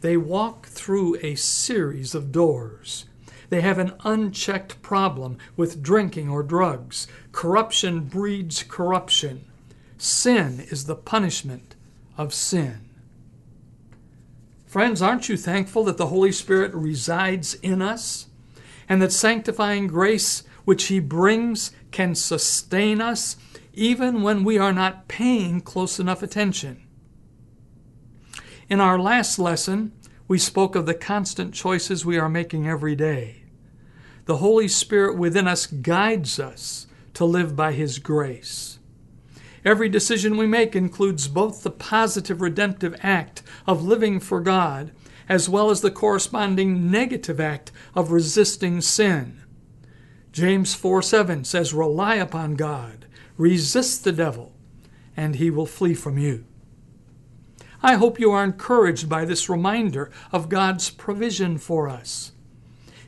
They 0.00 0.16
walk 0.16 0.66
through 0.66 1.18
a 1.22 1.34
series 1.34 2.14
of 2.14 2.30
doors. 2.30 3.06
They 3.48 3.62
have 3.62 3.80
an 3.80 3.94
unchecked 4.04 4.80
problem 4.80 5.38
with 5.56 5.82
drinking 5.82 6.28
or 6.28 6.44
drugs. 6.44 7.08
Corruption 7.32 8.04
breeds 8.04 8.62
corruption. 8.62 9.46
Sin 9.98 10.60
is 10.70 10.86
the 10.86 10.94
punishment 10.94 11.74
of 12.16 12.32
sin. 12.32 12.90
Friends, 14.66 15.02
aren't 15.02 15.28
you 15.28 15.36
thankful 15.36 15.82
that 15.82 15.96
the 15.96 16.06
Holy 16.06 16.30
Spirit 16.30 16.72
resides 16.74 17.54
in 17.54 17.82
us? 17.82 18.28
And 18.88 19.00
that 19.02 19.12
sanctifying 19.12 19.86
grace 19.86 20.42
which 20.64 20.86
He 20.86 21.00
brings 21.00 21.72
can 21.90 22.14
sustain 22.14 23.00
us 23.00 23.36
even 23.72 24.22
when 24.22 24.44
we 24.44 24.58
are 24.58 24.72
not 24.72 25.08
paying 25.08 25.60
close 25.60 25.98
enough 25.98 26.22
attention. 26.22 26.82
In 28.68 28.80
our 28.80 28.98
last 28.98 29.38
lesson, 29.38 29.92
we 30.26 30.38
spoke 30.38 30.74
of 30.74 30.86
the 30.86 30.94
constant 30.94 31.52
choices 31.52 32.04
we 32.04 32.18
are 32.18 32.28
making 32.28 32.66
every 32.66 32.96
day. 32.96 33.42
The 34.24 34.38
Holy 34.38 34.68
Spirit 34.68 35.18
within 35.18 35.46
us 35.46 35.66
guides 35.66 36.40
us 36.40 36.86
to 37.12 37.24
live 37.24 37.54
by 37.54 37.72
His 37.72 37.98
grace. 37.98 38.78
Every 39.64 39.88
decision 39.88 40.36
we 40.36 40.46
make 40.46 40.74
includes 40.74 41.28
both 41.28 41.62
the 41.62 41.70
positive 41.70 42.40
redemptive 42.40 42.96
act 43.02 43.42
of 43.66 43.84
living 43.84 44.20
for 44.20 44.40
God 44.40 44.92
as 45.28 45.48
well 45.48 45.70
as 45.70 45.80
the 45.80 45.90
corresponding 45.90 46.90
negative 46.90 47.40
act 47.40 47.72
of 47.94 48.10
resisting 48.10 48.80
sin. 48.80 49.40
James 50.32 50.74
4 50.74 51.02
7 51.02 51.44
says, 51.44 51.72
Rely 51.72 52.16
upon 52.16 52.54
God, 52.54 53.06
resist 53.36 54.04
the 54.04 54.12
devil, 54.12 54.52
and 55.16 55.36
he 55.36 55.50
will 55.50 55.66
flee 55.66 55.94
from 55.94 56.18
you. 56.18 56.44
I 57.82 57.94
hope 57.94 58.18
you 58.18 58.30
are 58.32 58.42
encouraged 58.42 59.08
by 59.08 59.24
this 59.24 59.48
reminder 59.48 60.10
of 60.32 60.48
God's 60.48 60.90
provision 60.90 61.58
for 61.58 61.88
us. 61.88 62.32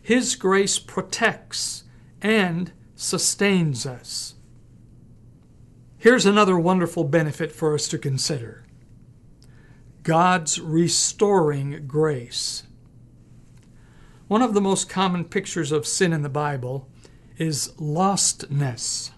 His 0.03 0.37
grace 0.37 0.79
protects 0.79 1.85
and 2.21 2.73
sustains 2.95 3.87
us. 3.87 4.35
Here's 5.99 6.27
another 6.27 6.59
wonderful 6.59 7.05
benefit 7.05 7.53
for 7.53 7.75
us 7.75 7.89
to 7.89 7.99
consider 7.99 8.66
God's 10.07 10.61
restoring 10.61 11.83
grace. 11.89 12.63
One 14.29 14.41
of 14.41 14.55
the 14.55 14.61
most 14.61 14.89
common 14.89 15.25
pictures 15.25 15.73
of 15.73 15.85
sin 15.85 16.13
in 16.13 16.23
the 16.23 16.29
Bible 16.29 16.89
is 17.39 17.73
lostness. 17.77 19.11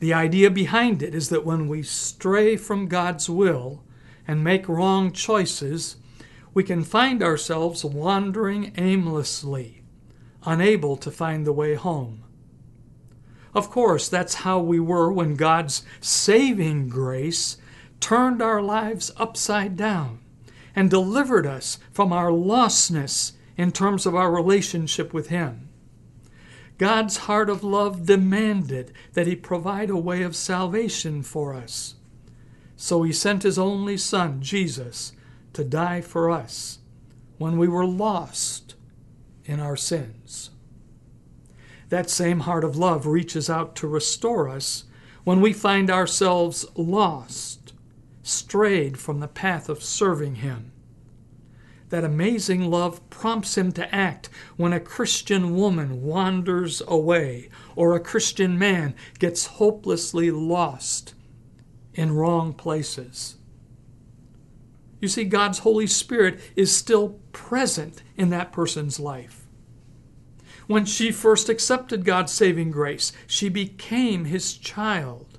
The 0.00 0.12
idea 0.12 0.50
behind 0.50 1.04
it 1.04 1.14
is 1.14 1.28
that 1.28 1.46
when 1.46 1.68
we 1.68 1.84
stray 1.84 2.56
from 2.56 2.88
God's 2.88 3.30
will 3.30 3.84
and 4.26 4.42
make 4.42 4.68
wrong 4.68 5.12
choices, 5.12 5.98
we 6.52 6.64
can 6.64 6.82
find 6.82 7.22
ourselves 7.22 7.84
wandering 7.84 8.72
aimlessly, 8.76 9.84
unable 10.44 10.96
to 10.96 11.12
find 11.12 11.46
the 11.46 11.52
way 11.52 11.76
home. 11.76 12.24
Of 13.54 13.70
course, 13.70 14.08
that's 14.08 14.34
how 14.34 14.58
we 14.58 14.80
were 14.80 15.12
when 15.12 15.36
God's 15.36 15.84
saving 16.00 16.88
grace 16.88 17.58
turned 18.06 18.40
our 18.40 18.62
lives 18.62 19.10
upside 19.16 19.76
down 19.76 20.20
and 20.76 20.88
delivered 20.88 21.44
us 21.44 21.76
from 21.90 22.12
our 22.12 22.30
lostness 22.30 23.32
in 23.56 23.72
terms 23.72 24.06
of 24.06 24.14
our 24.14 24.30
relationship 24.30 25.12
with 25.12 25.26
Him. 25.26 25.68
God's 26.78 27.16
heart 27.16 27.50
of 27.50 27.64
love 27.64 28.06
demanded 28.06 28.92
that 29.14 29.26
He 29.26 29.34
provide 29.34 29.90
a 29.90 29.96
way 29.96 30.22
of 30.22 30.36
salvation 30.36 31.24
for 31.24 31.52
us. 31.52 31.96
So 32.76 33.02
He 33.02 33.12
sent 33.12 33.42
His 33.42 33.58
only 33.58 33.96
Son, 33.96 34.40
Jesus, 34.40 35.10
to 35.54 35.64
die 35.64 36.00
for 36.00 36.30
us 36.30 36.78
when 37.38 37.58
we 37.58 37.66
were 37.66 37.84
lost 37.84 38.76
in 39.46 39.58
our 39.58 39.76
sins. 39.76 40.50
That 41.88 42.08
same 42.08 42.40
heart 42.40 42.62
of 42.62 42.76
love 42.76 43.04
reaches 43.04 43.50
out 43.50 43.74
to 43.76 43.88
restore 43.88 44.48
us 44.48 44.84
when 45.24 45.40
we 45.40 45.52
find 45.52 45.90
ourselves 45.90 46.64
lost 46.76 47.65
strayed 48.26 48.98
from 48.98 49.20
the 49.20 49.28
path 49.28 49.68
of 49.68 49.82
serving 49.82 50.36
Him. 50.36 50.72
That 51.90 52.04
amazing 52.04 52.68
love 52.68 53.08
prompts 53.10 53.56
him 53.56 53.70
to 53.72 53.94
act 53.94 54.28
when 54.56 54.72
a 54.72 54.80
Christian 54.80 55.54
woman 55.54 56.02
wanders 56.02 56.82
away 56.88 57.48
or 57.76 57.94
a 57.94 58.00
Christian 58.00 58.58
man 58.58 58.94
gets 59.20 59.46
hopelessly 59.46 60.32
lost 60.32 61.14
in 61.94 62.12
wrong 62.12 62.52
places. 62.52 63.36
You 65.00 65.06
see, 65.06 65.24
God's 65.24 65.60
Holy 65.60 65.86
Spirit 65.86 66.40
is 66.56 66.74
still 66.74 67.20
present 67.30 68.02
in 68.16 68.30
that 68.30 68.50
person's 68.50 68.98
life. 68.98 69.46
When 70.66 70.84
she 70.84 71.12
first 71.12 71.48
accepted 71.48 72.04
God's 72.04 72.32
saving 72.32 72.72
grace, 72.72 73.12
she 73.28 73.48
became 73.48 74.24
his 74.24 74.56
child. 74.56 75.35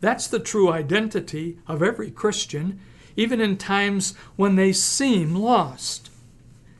That's 0.00 0.26
the 0.26 0.38
true 0.38 0.70
identity 0.70 1.58
of 1.66 1.82
every 1.82 2.10
Christian, 2.10 2.80
even 3.16 3.40
in 3.40 3.56
times 3.56 4.14
when 4.36 4.56
they 4.56 4.72
seem 4.72 5.34
lost. 5.34 6.10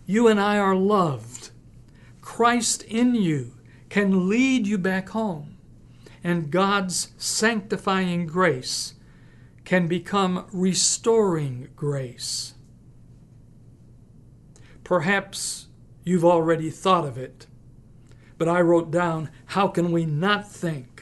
You 0.07 0.29
and 0.29 0.41
I 0.41 0.59
are 0.59 0.77
loved. 0.77 1.51
Christ 2.21 2.83
in 2.85 3.15
you 3.15 3.55
can 3.89 4.29
lead 4.29 4.67
you 4.67 4.79
back 4.79 5.11
home, 5.11 5.57
and 6.23 6.51
God's 6.51 7.13
sanctifying 7.17 8.27
grace 8.27 8.95
can 9.65 9.89
become 9.89 10.47
restoring 10.53 11.69
grace. 11.75 12.55
Perhaps 14.85 15.69
You've 16.09 16.25
already 16.25 16.71
thought 16.71 17.05
of 17.05 17.19
it. 17.19 17.47
But 18.39 18.49
I 18.49 18.63
wrote 18.63 18.91
down, 18.91 19.29
how 19.45 19.69
can 19.69 19.93
we 19.93 20.07
not 20.07 20.51
think 20.51 20.98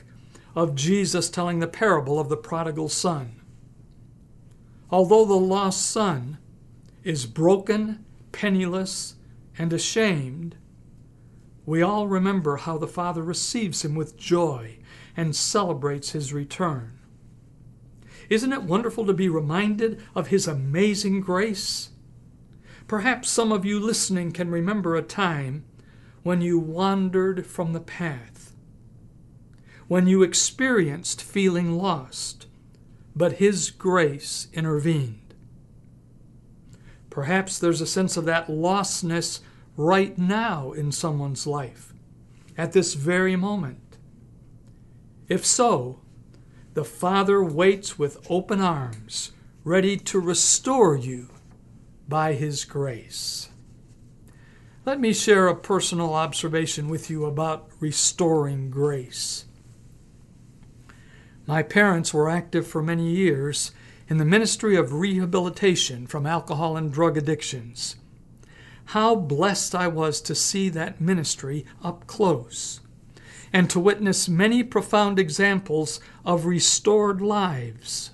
of 0.57 0.75
Jesus 0.75 1.31
telling 1.31 1.61
the 1.61 1.69
parable 1.69 2.19
of 2.19 2.29
the 2.29 2.37
prodigal 2.37 2.89
son? 2.89 3.41
Although 4.91 5.25
the 5.25 5.35
lost 5.35 5.89
son 5.89 6.39
is 7.05 7.27
broken, 7.27 8.05
penniless, 8.33 9.15
and 9.59 9.73
ashamed, 9.73 10.57
we 11.65 11.83
all 11.83 12.09
remember 12.09 12.57
how 12.57 12.79
the 12.79 12.89
Father 12.89 13.23
receives 13.23 13.85
him 13.85 13.95
with 13.95 14.17
joy 14.17 14.79
and 15.17 15.35
celebrates 15.35 16.11
his 16.11 16.33
return. 16.33 16.99
Isn't 18.29 18.53
it 18.53 18.63
wonderful 18.63 19.07
to 19.07 19.13
be 19.13 19.29
reminded 19.29 20.03
of 20.15 20.29
his 20.29 20.49
amazing 20.49 21.21
grace? 21.21 21.91
Perhaps 22.87 23.29
some 23.29 23.53
of 23.53 23.65
you 23.65 23.81
listening 23.81 24.33
can 24.33 24.51
remember 24.51 24.95
a 24.95 25.03
time 25.03 25.65
when 26.23 26.41
you 26.41 26.59
wandered 26.59 27.47
from 27.47 27.73
the 27.73 27.81
path, 27.81 28.36
when 29.89 30.07
you 30.07 30.23
experienced 30.23 31.23
feeling 31.23 31.77
lost, 31.79 32.47
but 33.15 33.35
his 33.35 33.71
grace 33.71 34.49
intervened. 34.53 35.35
Perhaps 37.09 37.59
there's 37.59 37.81
a 37.81 37.87
sense 37.87 38.17
of 38.17 38.27
that 38.27 38.49
lostness 38.49 39.41
right 39.77 40.19
now 40.19 40.73
in 40.73 40.93
someone's 40.93 41.47
life, 41.47 41.95
at 42.59 42.73
this 42.73 42.95
very 42.95 43.37
moment. 43.37 43.97
If 45.29 45.47
so, 45.47 46.01
the 46.75 46.85
Father 46.85 47.43
waits 47.43 47.99
with 47.99 48.25
open 48.31 48.61
arms, 48.61 49.33
ready 49.65 49.97
to 49.97 50.21
restore 50.21 50.95
you 50.95 51.31
by 52.07 52.35
His 52.35 52.65
grace. 52.65 53.49
Let 54.85 55.01
me 55.01 55.13
share 55.13 55.49
a 55.49 55.57
personal 55.57 56.15
observation 56.15 56.89
with 56.89 57.11
you 57.11 57.25
about 57.25 57.71
restoring 57.81 58.71
grace. 58.71 59.46
My 61.47 61.63
parents 61.63 62.13
were 62.13 62.29
active 62.29 62.67
for 62.67 62.83
many 62.83 63.09
years 63.09 63.71
in 64.09 64.19
the 64.19 64.25
ministry 64.25 64.75
of 64.75 64.93
rehabilitation 64.93 66.07
from 66.07 66.27
alcohol 66.27 66.77
and 66.77 66.93
drug 66.93 67.17
addictions. 67.17 67.97
How 68.87 69.15
blessed 69.15 69.75
I 69.75 69.87
was 69.87 70.21
to 70.23 70.35
see 70.35 70.69
that 70.71 71.01
ministry 71.01 71.65
up 71.83 72.07
close 72.07 72.81
and 73.53 73.71
to 73.71 73.81
witness 73.81 74.29
many 74.29 74.65
profound 74.65 75.19
examples 75.19 76.01
of 76.25 76.47
restored 76.47 77.21
lives. 77.21 78.11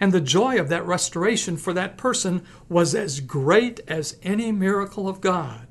And 0.00 0.12
the 0.12 0.20
joy 0.20 0.58
of 0.58 0.68
that 0.70 0.86
restoration 0.86 1.56
for 1.56 1.72
that 1.74 1.96
person 1.96 2.42
was 2.68 2.94
as 2.94 3.20
great 3.20 3.80
as 3.86 4.16
any 4.22 4.50
miracle 4.50 5.08
of 5.08 5.20
God. 5.20 5.66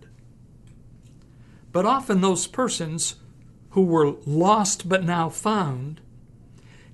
But 1.71 1.85
often 1.85 2.21
those 2.21 2.47
persons 2.47 3.15
who 3.71 3.83
were 3.83 4.15
lost 4.25 4.87
but 4.87 5.03
now 5.03 5.29
found 5.29 5.99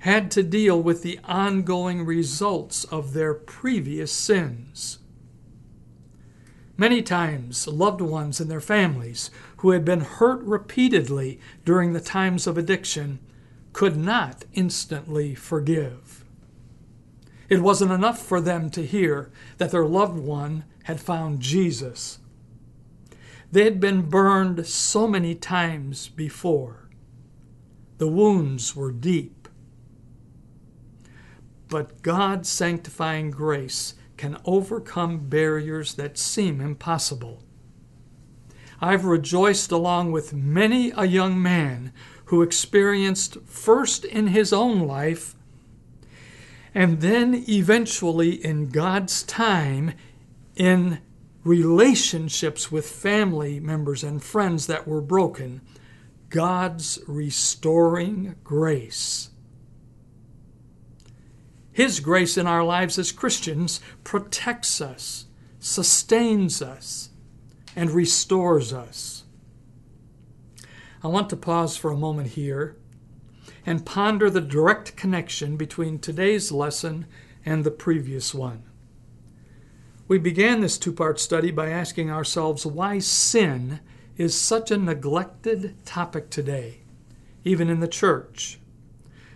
had 0.06 0.30
to 0.30 0.44
deal 0.44 0.80
with 0.80 1.02
the 1.02 1.20
ongoing 1.24 2.06
results 2.06 2.84
of 2.86 3.13
their 3.13 3.34
previous 3.34 4.12
sins. 4.12 5.00
Many 6.78 7.02
times, 7.02 7.68
loved 7.68 8.02
ones 8.02 8.39
and 8.39 8.52
their 8.52 8.62
families 8.62 9.32
who 9.58 9.72
had 9.72 9.84
been 9.84 10.02
hurt 10.02 10.44
repeatedly 10.44 11.39
during 11.65 11.94
the 11.94 12.00
times 12.00 12.46
of 12.46 12.56
addiction 12.56 13.18
could 13.74 13.98
not 13.98 14.46
instantly 14.54 15.34
forgive. 15.34 16.24
It 17.50 17.63
wasn't 17.63 17.91
enough 17.91 18.24
for 18.24 18.39
them 18.39 18.70
to 18.72 18.86
hear 18.86 19.32
that 19.58 19.72
their 19.72 19.88
loved 19.88 20.20
one 20.20 20.65
had 20.84 21.00
found 21.00 21.39
Jesus. 21.39 22.20
They 23.52 23.63
had 23.63 23.80
been 23.80 24.04
burned 24.04 24.68
so 24.68 25.08
many 25.08 25.34
times 25.34 26.10
before. 26.10 26.89
The 27.98 28.08
wounds 28.08 28.76
were 28.76 28.91
deep. 28.91 29.35
But 31.76 32.04
God's 32.04 32.48
sanctifying 32.48 33.32
grace 33.32 33.96
can 34.16 34.38
overcome 34.46 35.28
barriers 35.28 35.96
that 35.96 36.18
seem 36.18 36.62
impossible. 36.62 37.44
I've 38.80 39.04
rejoiced 39.04 39.74
along 39.74 40.14
with 40.14 40.34
many 40.34 40.94
a 40.96 41.04
young 41.04 41.42
man 41.42 41.92
who 42.28 42.42
experienced 42.42 43.40
first 43.46 44.06
in 44.06 44.28
his 44.28 44.54
own 44.54 44.88
life 44.88 45.36
and 46.74 47.02
then 47.02 47.44
eventually 47.50 48.36
in 48.36 48.70
God's 48.70 49.22
time 49.24 49.96
in 50.56 51.00
relationships 51.44 52.72
with 52.72 52.90
family 52.90 53.60
members 53.60 54.02
and 54.02 54.24
friends 54.24 54.68
that 54.68 54.88
were 54.88 55.02
broken, 55.02 55.60
God's 56.30 57.00
restoring 57.06 58.36
grace. 58.46 59.32
His 61.76 62.00
grace 62.00 62.38
in 62.38 62.48
our 62.48 62.64
lives 62.64 62.98
as 62.98 63.12
Christians 63.12 63.82
protects 64.06 64.80
us, 64.80 65.26
sustains 65.60 66.62
us, 66.62 67.10
and 67.76 67.92
restores 67.92 68.72
us. 68.72 69.26
I 71.04 71.10
want 71.10 71.30
to 71.32 71.36
pause 71.36 71.76
for 71.76 71.92
a 71.92 71.98
moment 71.98 72.30
here 72.30 72.78
and 73.66 73.86
ponder 73.86 74.30
the 74.30 74.40
direct 74.40 74.96
connection 74.96 75.58
between 75.58 76.00
today's 76.00 76.50
lesson 76.50 77.08
and 77.46 77.66
the 77.66 77.72
previous 77.72 78.34
one. 78.34 78.64
We 80.08 80.18
began 80.18 80.62
this 80.62 80.78
two 80.78 80.94
part 80.94 81.20
study 81.20 81.52
by 81.52 81.72
asking 81.72 82.10
ourselves 82.10 82.66
why 82.66 83.00
sin 83.00 83.82
is 84.16 84.34
such 84.34 84.72
a 84.72 84.78
neglected 84.78 85.76
topic 85.84 86.30
today, 86.30 86.84
even 87.44 87.70
in 87.70 87.82
the 87.82 87.90
church. 87.90 88.60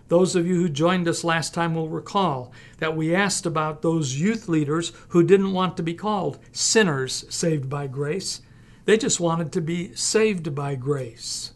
Those 0.09 0.35
of 0.35 0.45
you 0.45 0.55
who 0.55 0.69
joined 0.69 1.07
us 1.07 1.23
last 1.23 1.53
time 1.53 1.75
will 1.75 1.87
recall 1.87 2.51
that 2.79 2.97
we 2.97 3.15
asked 3.15 3.45
about 3.45 3.81
those 3.81 4.19
youth 4.19 4.49
leaders 4.49 4.91
who 5.09 5.23
didn't 5.23 5.53
want 5.53 5.77
to 5.77 5.83
be 5.83 5.93
called 5.93 6.39
sinners 6.51 7.25
saved 7.29 7.69
by 7.69 7.85
grace. 7.87 8.41
They 8.85 8.97
just 8.97 9.19
wanted 9.19 9.51
to 9.53 9.61
be 9.61 9.93
saved 9.95 10.55
by 10.55 10.73
grace. 10.75 11.53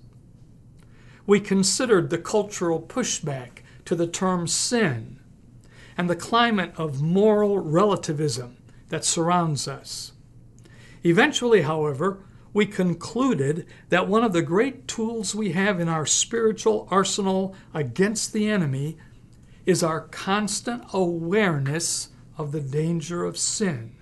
We 1.26 1.40
considered 1.40 2.10
the 2.10 2.20
cultural 2.20 2.80
pushback 2.80 3.64
to 3.86 3.96
the 3.96 4.08
term 4.08 4.46
sin 4.48 5.20
and 5.98 6.08
the 6.08 6.16
climate 6.16 6.74
of 6.78 7.02
moral 7.02 7.58
relativism 7.58 8.58
that 8.90 9.04
surrounds 9.04 9.68
us. 9.68 10.12
Eventually, 11.04 11.64
however, 11.64 12.20
we 12.54 12.66
concluded 12.68 13.66
that 13.90 14.08
one 14.08 14.24
of 14.24 14.34
the 14.34 14.44
great 14.44 14.88
tools 14.88 15.34
we 15.34 15.54
have 15.54 15.80
in 15.80 15.90
our 15.90 16.06
spiritual 16.06 16.88
arsenal 16.92 17.56
against 17.74 18.32
the 18.32 18.48
enemy 18.50 18.98
is 19.66 19.82
our 19.82 20.02
constant 20.02 20.84
awareness 20.94 22.10
of 22.38 22.52
the 22.52 22.62
danger 22.62 23.24
of 23.24 23.38
sin. 23.38 23.96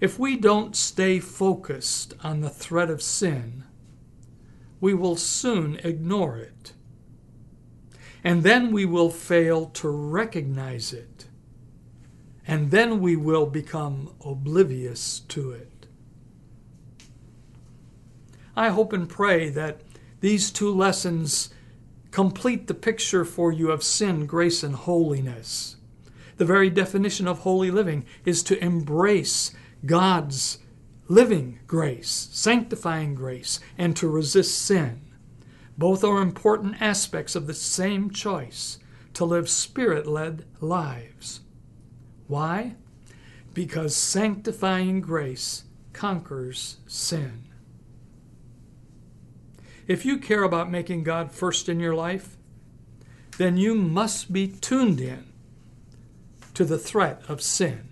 If 0.00 0.18
we 0.18 0.36
don't 0.36 0.76
stay 0.76 1.18
focused 1.18 2.14
on 2.22 2.40
the 2.40 2.50
threat 2.50 2.88
of 2.88 3.02
sin, 3.02 3.64
we 4.80 4.94
will 4.94 5.16
soon 5.16 5.80
ignore 5.82 6.38
it. 6.38 6.72
And 8.22 8.42
then 8.42 8.72
we 8.72 8.84
will 8.84 9.10
fail 9.10 9.66
to 9.66 9.88
recognize 9.88 10.92
it. 10.92 11.26
And 12.46 12.70
then 12.70 13.00
we 13.00 13.16
will 13.16 13.46
become 13.46 14.14
oblivious 14.24 15.20
to 15.20 15.50
it. 15.50 15.77
I 18.58 18.70
hope 18.70 18.92
and 18.92 19.08
pray 19.08 19.50
that 19.50 19.82
these 20.18 20.50
two 20.50 20.74
lessons 20.74 21.50
complete 22.10 22.66
the 22.66 22.74
picture 22.74 23.24
for 23.24 23.52
you 23.52 23.70
of 23.70 23.84
sin, 23.84 24.26
grace, 24.26 24.64
and 24.64 24.74
holiness. 24.74 25.76
The 26.38 26.44
very 26.44 26.68
definition 26.68 27.28
of 27.28 27.38
holy 27.38 27.70
living 27.70 28.04
is 28.24 28.42
to 28.42 28.60
embrace 28.62 29.52
God's 29.86 30.58
living 31.06 31.60
grace, 31.68 32.28
sanctifying 32.32 33.14
grace, 33.14 33.60
and 33.78 33.94
to 33.94 34.08
resist 34.08 34.60
sin. 34.60 35.02
Both 35.78 36.02
are 36.02 36.20
important 36.20 36.82
aspects 36.82 37.36
of 37.36 37.46
the 37.46 37.54
same 37.54 38.10
choice 38.10 38.80
to 39.14 39.24
live 39.24 39.48
spirit 39.48 40.04
led 40.04 40.44
lives. 40.60 41.42
Why? 42.26 42.74
Because 43.54 43.94
sanctifying 43.94 45.00
grace 45.00 45.62
conquers 45.92 46.78
sin. 46.88 47.47
If 49.88 50.04
you 50.04 50.18
care 50.18 50.44
about 50.44 50.70
making 50.70 51.02
God 51.02 51.32
first 51.32 51.68
in 51.68 51.80
your 51.80 51.94
life, 51.94 52.36
then 53.38 53.56
you 53.56 53.74
must 53.74 54.32
be 54.32 54.46
tuned 54.46 55.00
in 55.00 55.24
to 56.54 56.64
the 56.64 56.78
threat 56.78 57.22
of 57.26 57.40
sin. 57.42 57.88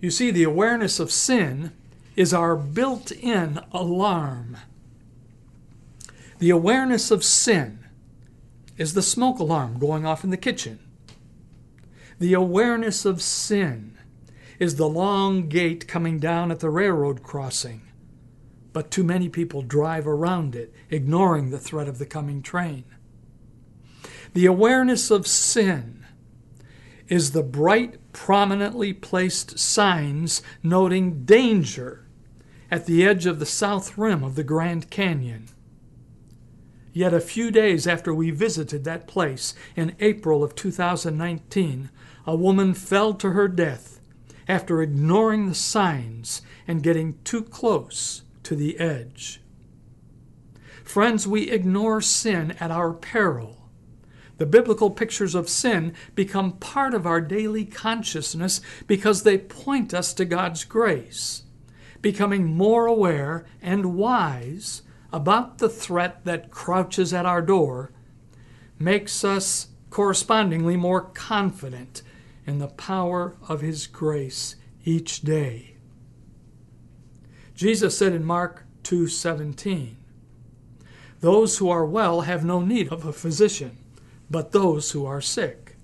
You 0.00 0.10
see, 0.10 0.30
the 0.30 0.44
awareness 0.44 1.00
of 1.00 1.10
sin 1.10 1.72
is 2.16 2.32
our 2.32 2.56
built 2.56 3.10
in 3.10 3.60
alarm. 3.72 4.56
The 6.38 6.50
awareness 6.50 7.10
of 7.10 7.24
sin 7.24 7.80
is 8.76 8.94
the 8.94 9.02
smoke 9.02 9.38
alarm 9.38 9.78
going 9.78 10.06
off 10.06 10.24
in 10.24 10.30
the 10.30 10.36
kitchen. 10.36 10.78
The 12.18 12.34
awareness 12.34 13.04
of 13.04 13.22
sin 13.22 13.98
is 14.58 14.76
the 14.76 14.88
long 14.88 15.48
gate 15.48 15.88
coming 15.88 16.18
down 16.18 16.52
at 16.52 16.60
the 16.60 16.70
railroad 16.70 17.22
crossing, 17.22 17.82
but 18.72 18.90
too 18.90 19.04
many 19.04 19.28
people 19.28 19.62
drive 19.62 20.06
around 20.06 20.54
it, 20.54 20.72
ignoring 20.90 21.50
the 21.50 21.58
threat 21.58 21.88
of 21.88 21.98
the 21.98 22.06
coming 22.06 22.42
train. 22.42 22.84
The 24.34 24.46
awareness 24.46 25.10
of 25.10 25.26
sin 25.26 26.06
is 27.08 27.32
the 27.32 27.42
bright, 27.42 27.98
prominently 28.12 28.92
placed 28.92 29.58
signs 29.58 30.40
noting 30.62 31.24
danger 31.24 32.06
at 32.70 32.86
the 32.86 33.06
edge 33.06 33.26
of 33.26 33.38
the 33.38 33.46
south 33.46 33.98
rim 33.98 34.24
of 34.24 34.34
the 34.34 34.44
Grand 34.44 34.88
Canyon. 34.88 35.48
Yet 36.94 37.12
a 37.12 37.20
few 37.20 37.50
days 37.50 37.86
after 37.86 38.14
we 38.14 38.30
visited 38.30 38.84
that 38.84 39.06
place 39.06 39.54
in 39.76 39.94
April 40.00 40.42
of 40.42 40.54
2019, 40.54 41.90
a 42.26 42.36
woman 42.36 42.72
fell 42.74 43.14
to 43.14 43.30
her 43.30 43.48
death 43.48 44.00
after 44.48 44.82
ignoring 44.82 45.48
the 45.48 45.54
signs 45.54 46.42
and 46.66 46.82
getting 46.82 47.18
too 47.24 47.42
close 47.42 48.22
to 48.44 48.56
the 48.56 48.78
edge. 48.78 49.40
Friends, 50.84 51.26
we 51.26 51.50
ignore 51.50 52.00
sin 52.00 52.52
at 52.60 52.70
our 52.70 52.92
peril. 52.92 53.68
The 54.38 54.46
biblical 54.46 54.90
pictures 54.90 55.34
of 55.34 55.48
sin 55.48 55.94
become 56.14 56.52
part 56.58 56.94
of 56.94 57.06
our 57.06 57.20
daily 57.20 57.64
consciousness 57.64 58.60
because 58.86 59.22
they 59.22 59.38
point 59.38 59.94
us 59.94 60.12
to 60.14 60.24
God's 60.24 60.64
grace, 60.64 61.44
becoming 62.00 62.46
more 62.46 62.86
aware 62.86 63.46
and 63.60 63.94
wise 63.94 64.82
about 65.12 65.58
the 65.58 65.68
threat 65.68 66.24
that 66.24 66.50
crouches 66.50 67.12
at 67.12 67.26
our 67.26 67.42
door 67.42 67.92
makes 68.78 69.22
us 69.22 69.68
correspondingly 69.90 70.76
more 70.76 71.02
confident 71.02 72.02
in 72.46 72.58
the 72.58 72.66
power 72.66 73.36
of 73.48 73.60
His 73.60 73.86
grace 73.86 74.56
each 74.84 75.20
day. 75.20 75.71
Jesus 77.54 77.96
said 77.96 78.12
in 78.12 78.24
Mark 78.24 78.64
2:17, 78.82 79.96
"Those 81.20 81.58
who 81.58 81.68
are 81.68 81.84
well 81.84 82.22
have 82.22 82.44
no 82.44 82.60
need 82.60 82.88
of 82.88 83.04
a 83.04 83.12
physician, 83.12 83.76
but 84.30 84.52
those 84.52 84.92
who 84.92 85.04
are 85.04 85.20
sick. 85.20 85.76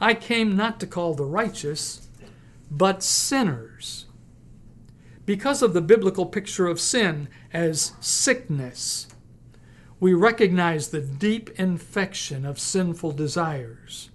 I 0.00 0.14
came 0.14 0.56
not 0.56 0.80
to 0.80 0.86
call 0.86 1.14
the 1.14 1.24
righteous, 1.24 2.08
but 2.70 3.02
sinners." 3.02 4.06
Because 5.24 5.62
of 5.62 5.72
the 5.72 5.80
biblical 5.80 6.26
picture 6.26 6.66
of 6.66 6.80
sin 6.80 7.28
as 7.52 7.92
sickness, 8.00 9.06
we 9.98 10.12
recognize 10.12 10.88
the 10.88 11.00
deep 11.00 11.48
infection 11.58 12.44
of 12.44 12.58
sinful 12.58 13.12
desires, 13.12 14.10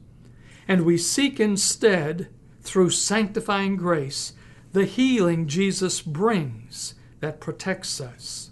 and 0.68 0.86
we 0.86 0.98
seek 0.98 1.40
instead, 1.40 2.28
through 2.62 2.92
sanctifying 2.92 3.76
grace, 3.76 4.34
the 4.72 4.86
healing 4.86 5.48
Jesus 5.48 6.02
brings 6.02 6.96
that 7.20 7.40
protects 7.40 8.00
us. 8.00 8.52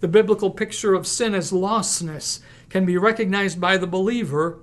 The 0.00 0.08
biblical 0.08 0.50
picture 0.50 0.94
of 0.94 1.06
sin 1.06 1.34
as 1.34 1.52
lostness 1.52 2.40
can 2.68 2.84
be 2.84 2.96
recognized 2.96 3.60
by 3.60 3.76
the 3.76 3.86
believer 3.86 4.62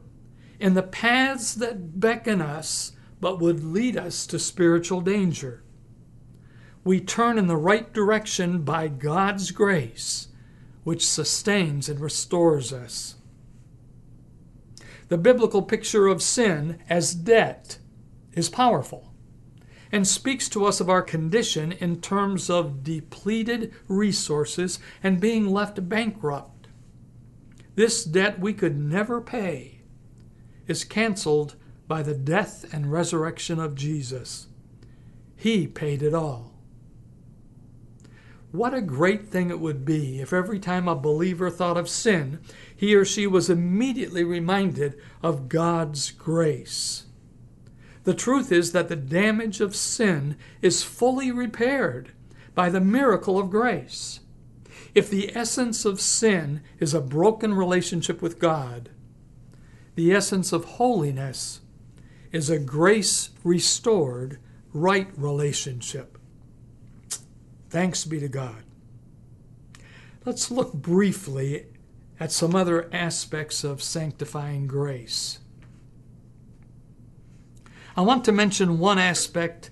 in 0.59 0.73
the 0.73 0.83
paths 0.83 1.53
that 1.55 1.99
beckon 1.99 2.41
us 2.41 2.93
but 3.21 3.39
would 3.39 3.63
lead 3.63 3.95
us 3.95 4.25
to 4.27 4.39
spiritual 4.39 5.01
danger 5.01 5.63
we 6.83 6.99
turn 6.99 7.37
in 7.37 7.47
the 7.47 7.57
right 7.57 7.91
direction 7.93 8.61
by 8.63 8.87
God's 8.87 9.51
grace, 9.51 10.29
which 10.83 11.07
sustains 11.07 11.89
and 11.89 11.99
restores 11.99 12.71
us. 12.71 13.15
The 15.09 15.17
biblical 15.17 15.61
picture 15.61 16.07
of 16.07 16.21
sin 16.21 16.79
as 16.89 17.13
debt 17.13 17.79
is 18.33 18.49
powerful 18.49 19.08
and 19.91 20.07
speaks 20.07 20.47
to 20.49 20.65
us 20.65 20.79
of 20.79 20.89
our 20.89 21.01
condition 21.01 21.71
in 21.71 22.01
terms 22.01 22.49
of 22.49 22.83
depleted 22.83 23.73
resources 23.87 24.79
and 25.03 25.19
being 25.19 25.47
left 25.47 25.89
bankrupt. 25.89 26.67
This 27.75 28.03
debt 28.03 28.39
we 28.39 28.53
could 28.53 28.77
never 28.77 29.21
pay 29.21 29.81
is 30.67 30.83
canceled 30.83 31.55
by 31.87 32.03
the 32.03 32.13
death 32.13 32.71
and 32.73 32.91
resurrection 32.91 33.59
of 33.59 33.75
Jesus. 33.75 34.47
He 35.35 35.65
paid 35.65 36.03
it 36.03 36.13
all. 36.13 36.53
What 38.51 38.73
a 38.73 38.81
great 38.81 39.27
thing 39.27 39.49
it 39.49 39.59
would 39.59 39.85
be 39.85 40.19
if 40.19 40.33
every 40.33 40.59
time 40.59 40.87
a 40.87 40.95
believer 40.95 41.49
thought 41.49 41.77
of 41.77 41.87
sin, 41.87 42.39
he 42.75 42.95
or 42.95 43.05
she 43.05 43.27
was 43.27 43.49
immediately 43.49 44.23
reminded 44.23 44.99
of 45.21 45.49
God's 45.49 46.11
grace. 46.11 47.05
The 48.09 48.15
truth 48.15 48.51
is 48.51 48.71
that 48.71 48.89
the 48.89 48.95
damage 48.95 49.61
of 49.61 49.75
sin 49.75 50.35
is 50.63 50.81
fully 50.81 51.31
repaired 51.31 52.11
by 52.55 52.71
the 52.71 52.81
miracle 52.81 53.37
of 53.37 53.51
grace. 53.51 54.21
If 54.95 55.11
the 55.11 55.31
essence 55.37 55.85
of 55.85 56.01
sin 56.01 56.61
is 56.79 56.95
a 56.95 57.01
broken 57.01 57.53
relationship 57.53 58.19
with 58.19 58.39
God, 58.39 58.89
the 59.93 60.11
essence 60.11 60.51
of 60.51 60.65
holiness 60.65 61.61
is 62.31 62.49
a 62.49 62.57
grace 62.57 63.29
restored 63.43 64.39
right 64.73 65.09
relationship. 65.15 66.17
Thanks 67.69 68.05
be 68.05 68.19
to 68.21 68.27
God. 68.27 68.63
Let's 70.25 70.49
look 70.49 70.73
briefly 70.73 71.67
at 72.19 72.31
some 72.31 72.55
other 72.55 72.89
aspects 72.91 73.63
of 73.63 73.83
sanctifying 73.83 74.65
grace. 74.65 75.38
I 77.99 78.01
want 78.01 78.23
to 78.23 78.31
mention 78.31 78.79
one 78.79 78.97
aspect 78.97 79.71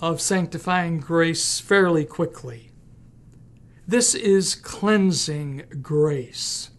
of 0.00 0.20
sanctifying 0.20 0.98
grace 0.98 1.60
fairly 1.60 2.04
quickly. 2.04 2.72
This 3.86 4.16
is 4.16 4.56
cleansing 4.56 5.62
grace. 5.80 6.70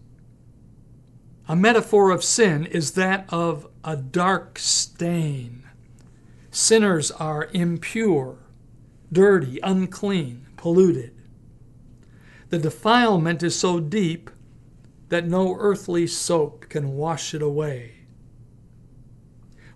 A 1.48 1.56
metaphor 1.56 2.12
of 2.12 2.22
sin 2.22 2.66
is 2.66 2.92
that 2.96 3.24
of 3.30 3.70
a 3.82 3.96
dark 3.96 4.60
stain. 4.60 5.70
Sinners 6.52 7.12
are 7.12 7.48
impure, 7.54 8.40
dirty, 9.10 9.58
unclean 9.64 10.48
polluted. 10.58 11.16
The 12.50 12.60
defilement 12.60 13.42
is 13.42 13.58
so 13.58 13.80
deep 13.80 14.30
that 15.08 15.26
no 15.26 15.56
earthly 15.58 16.08
soap 16.08 16.68
can 16.68 16.98
wash 16.98 17.34
it 17.34 17.42
away. 17.42 17.99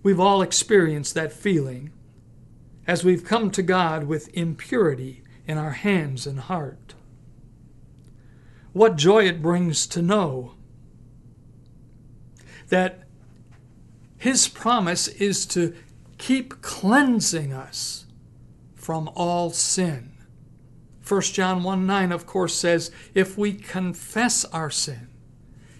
We've 0.03 0.19
all 0.19 0.41
experienced 0.41 1.13
that 1.15 1.33
feeling 1.33 1.91
as 2.85 3.03
we've 3.03 3.23
come 3.23 3.49
to 3.51 3.63
God 3.63 4.03
with 4.03 4.35
impurity 4.35 5.23
in 5.47 5.57
our 5.57 5.71
hands 5.71 6.27
and 6.27 6.39
heart. 6.41 6.93
What 8.73 8.97
joy 8.97 9.25
it 9.25 9.41
brings 9.41 9.87
to 9.87 10.01
know 10.01 10.55
that 12.69 13.03
His 14.17 14.47
promise 14.47 15.07
is 15.07 15.45
to 15.47 15.73
keep 16.17 16.61
cleansing 16.61 17.53
us 17.53 18.05
from 18.75 19.09
all 19.15 19.51
sin. 19.51 20.11
1 21.07 21.21
John 21.21 21.63
1 21.63 21.85
9, 21.85 22.11
of 22.11 22.25
course, 22.25 22.55
says, 22.55 22.91
If 23.13 23.37
we 23.37 23.53
confess 23.53 24.45
our 24.45 24.69
sin, 24.69 25.09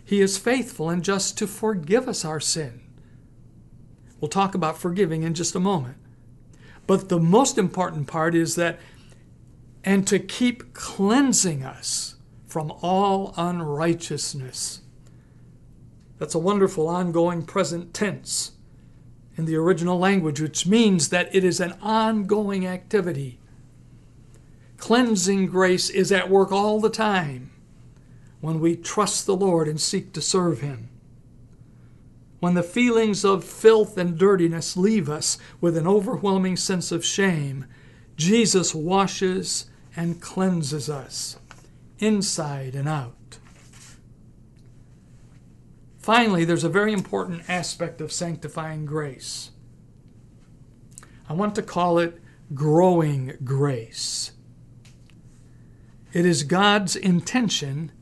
he 0.06 0.22
is 0.22 0.38
faithful 0.38 0.90
and 0.90 1.04
just 1.04 1.38
to 1.38 1.48
forgive 1.48 2.08
us 2.08 2.26
our 2.26 2.40
sin. 2.40 2.83
We'll 4.24 4.30
talk 4.30 4.56
about 4.56 4.78
forgiving 4.78 5.24
in 5.24 5.34
just 5.34 5.54
a 5.54 5.60
moment. 5.60 5.98
But 6.88 7.10
the 7.10 7.20
most 7.20 7.58
important 7.58 8.08
part 8.08 8.34
is 8.34 8.56
that, 8.56 8.80
and 9.84 10.08
to 10.08 10.18
keep 10.18 10.74
cleansing 10.74 11.66
us 11.66 12.16
from 12.48 12.72
all 12.82 13.34
unrighteousness. 13.36 14.80
That's 16.20 16.36
a 16.36 16.40
wonderful 16.40 16.88
ongoing 16.88 17.44
present 17.44 17.94
tense 17.94 18.54
in 19.36 19.44
the 19.44 19.58
original 19.58 20.00
language, 20.00 20.40
which 20.40 20.66
means 20.66 21.10
that 21.10 21.36
it 21.36 21.44
is 21.44 21.60
an 21.60 21.74
ongoing 21.82 22.66
activity 22.66 23.40
Cleansing 24.78 25.48
grace 25.48 25.90
is 25.90 26.14
at 26.14 26.30
work 26.30 26.52
all 26.54 26.80
the 26.80 26.90
time 26.90 27.52
when 28.40 28.62
we 28.62 28.78
trust 28.78 29.26
the 29.26 29.36
Lord 29.36 29.68
and 29.68 29.82
seek 29.82 30.14
to 30.14 30.22
serve 30.22 30.62
Him. 30.62 30.90
When 32.44 32.56
the 32.56 32.62
feelings 32.62 33.24
of 33.24 33.42
filth 33.42 33.98
and 33.98 34.18
dirtiness 34.18 34.76
leave 34.76 35.10
us 35.10 35.38
with 35.62 35.78
an 35.78 35.88
overwhelming 35.88 36.58
sense 36.58 36.92
of 36.92 37.06
shame, 37.06 37.68
Jesus 38.18 38.76
washes 38.76 39.68
and 39.96 40.20
cleanses 40.20 40.90
us 40.90 41.38
inside 42.00 42.76
and 42.76 42.90
out. 42.90 43.38
Finally, 46.00 46.44
there's 46.44 46.66
a 46.66 46.70
very 46.70 46.92
important 46.92 47.50
aspect 47.50 48.02
of 48.02 48.12
sanctifying 48.12 48.86
grace. 48.86 49.52
I 51.30 51.32
want 51.32 51.56
to 51.56 51.62
call 51.62 51.98
it 51.98 52.20
growing 52.54 53.38
grace. 53.46 54.34
It 56.12 56.26
is 56.26 56.44
God's 56.44 56.98
intention 56.98 57.94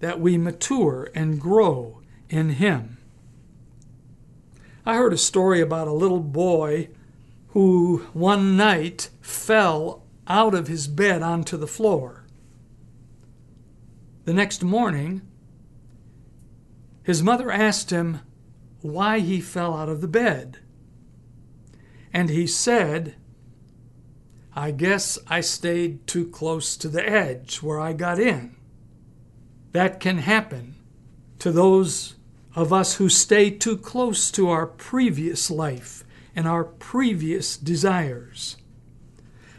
that 0.00 0.18
we 0.18 0.36
mature 0.36 1.10
and 1.14 1.40
grow 1.40 2.00
in 2.28 2.48
Him. 2.48 2.98
I 4.86 4.96
heard 4.96 5.12
a 5.12 5.18
story 5.18 5.60
about 5.60 5.88
a 5.88 5.92
little 5.92 6.20
boy 6.20 6.90
who 7.48 8.06
one 8.12 8.56
night 8.56 9.08
fell 9.20 10.04
out 10.26 10.54
of 10.54 10.68
his 10.68 10.88
bed 10.88 11.22
onto 11.22 11.56
the 11.56 11.66
floor. 11.66 12.24
The 14.24 14.34
next 14.34 14.62
morning, 14.62 15.22
his 17.02 17.22
mother 17.22 17.50
asked 17.50 17.90
him 17.90 18.20
why 18.80 19.20
he 19.20 19.40
fell 19.40 19.74
out 19.74 19.88
of 19.88 20.00
the 20.00 20.08
bed. 20.08 20.58
And 22.12 22.28
he 22.28 22.46
said, 22.46 23.14
I 24.54 24.70
guess 24.70 25.18
I 25.26 25.40
stayed 25.40 26.06
too 26.06 26.26
close 26.28 26.76
to 26.76 26.88
the 26.88 27.06
edge 27.06 27.62
where 27.62 27.80
I 27.80 27.92
got 27.92 28.18
in. 28.18 28.56
That 29.72 29.98
can 29.98 30.18
happen 30.18 30.76
to 31.40 31.50
those 31.50 32.13
of 32.54 32.72
us 32.72 32.96
who 32.96 33.08
stay 33.08 33.50
too 33.50 33.76
close 33.76 34.30
to 34.30 34.48
our 34.48 34.66
previous 34.66 35.50
life 35.50 36.04
and 36.36 36.46
our 36.46 36.64
previous 36.64 37.56
desires. 37.56 38.56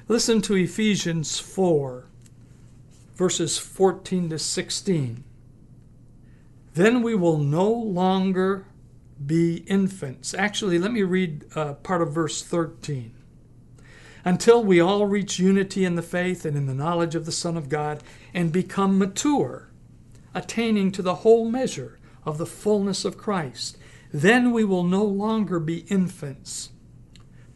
Listen 0.07 0.41
to 0.41 0.55
Ephesians 0.55 1.39
4, 1.39 2.05
verses 3.15 3.57
14 3.57 4.29
to 4.29 4.39
16. 4.39 5.23
Then 6.73 7.01
we 7.01 7.15
will 7.15 7.37
no 7.37 7.71
longer 7.71 8.65
be 9.25 9.57
infants. 9.67 10.33
Actually, 10.33 10.77
let 10.77 10.91
me 10.91 11.03
read 11.03 11.45
uh, 11.55 11.73
part 11.75 12.01
of 12.01 12.13
verse 12.13 12.43
13. 12.43 13.13
Until 14.23 14.63
we 14.63 14.79
all 14.79 15.05
reach 15.05 15.39
unity 15.39 15.85
in 15.85 15.95
the 15.95 16.01
faith 16.01 16.45
and 16.45 16.57
in 16.57 16.65
the 16.65 16.73
knowledge 16.73 17.15
of 17.15 17.25
the 17.25 17.31
Son 17.31 17.55
of 17.55 17.69
God 17.69 18.03
and 18.33 18.51
become 18.51 18.97
mature, 18.97 19.69
attaining 20.33 20.91
to 20.91 21.01
the 21.01 21.15
whole 21.15 21.49
measure 21.49 21.97
of 22.25 22.37
the 22.37 22.45
fullness 22.45 23.05
of 23.05 23.17
Christ. 23.17 23.77
Then 24.11 24.51
we 24.51 24.63
will 24.63 24.83
no 24.83 25.03
longer 25.03 25.59
be 25.59 25.79
infants, 25.87 26.71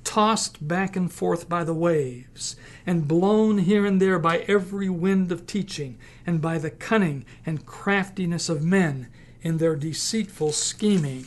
tossed 0.04 0.68
back 0.68 0.96
and 0.96 1.12
forth 1.12 1.50
by 1.50 1.64
the 1.64 1.74
waves, 1.74 2.56
and 2.86 3.08
blown 3.08 3.60
here 3.60 3.86
and 3.86 4.02
there 4.02 4.20
by 4.20 4.40
every 4.40 4.90
wind 4.90 5.32
of 5.32 5.48
teaching, 5.48 5.98
and 6.26 6.42
by 6.42 6.58
the 6.58 6.70
cunning 6.70 7.26
and 7.46 7.66
craftiness 7.66 8.50
of 8.50 8.64
men 8.64 9.08
in 9.42 9.58
their 9.58 9.76
deceitful 9.76 10.52
scheming. 10.52 11.26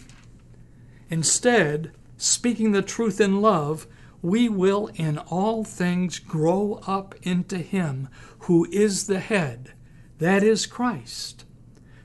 Instead, 1.11 1.93
speaking 2.17 2.73
the 2.73 2.83
truth 2.83 3.21
in 3.21 3.41
love, 3.41 3.87
we 4.21 4.49
will 4.49 4.89
in 4.95 5.19
all 5.19 5.65
things 5.65 6.19
grow 6.19 6.81
up 6.87 7.15
into 7.23 7.59
Him 7.59 8.09
who 8.41 8.67
is 8.71 9.07
the 9.07 9.19
head, 9.19 9.73
that 10.19 10.43
is 10.43 10.67
Christ 10.67 11.45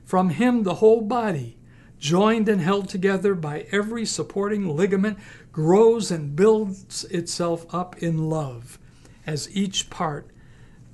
from 0.08 0.30
him, 0.30 0.62
the 0.62 0.76
whole 0.76 1.02
body, 1.02 1.58
joined 1.98 2.48
and 2.48 2.62
held 2.62 2.88
together 2.88 3.34
by 3.34 3.66
every 3.70 4.06
supporting 4.06 4.66
ligament, 4.66 5.18
grows 5.52 6.10
and 6.10 6.34
builds 6.34 7.04
itself 7.04 7.66
up 7.74 7.94
in 7.98 8.30
love 8.30 8.78
as 9.26 9.54
each 9.54 9.90
part 9.90 10.30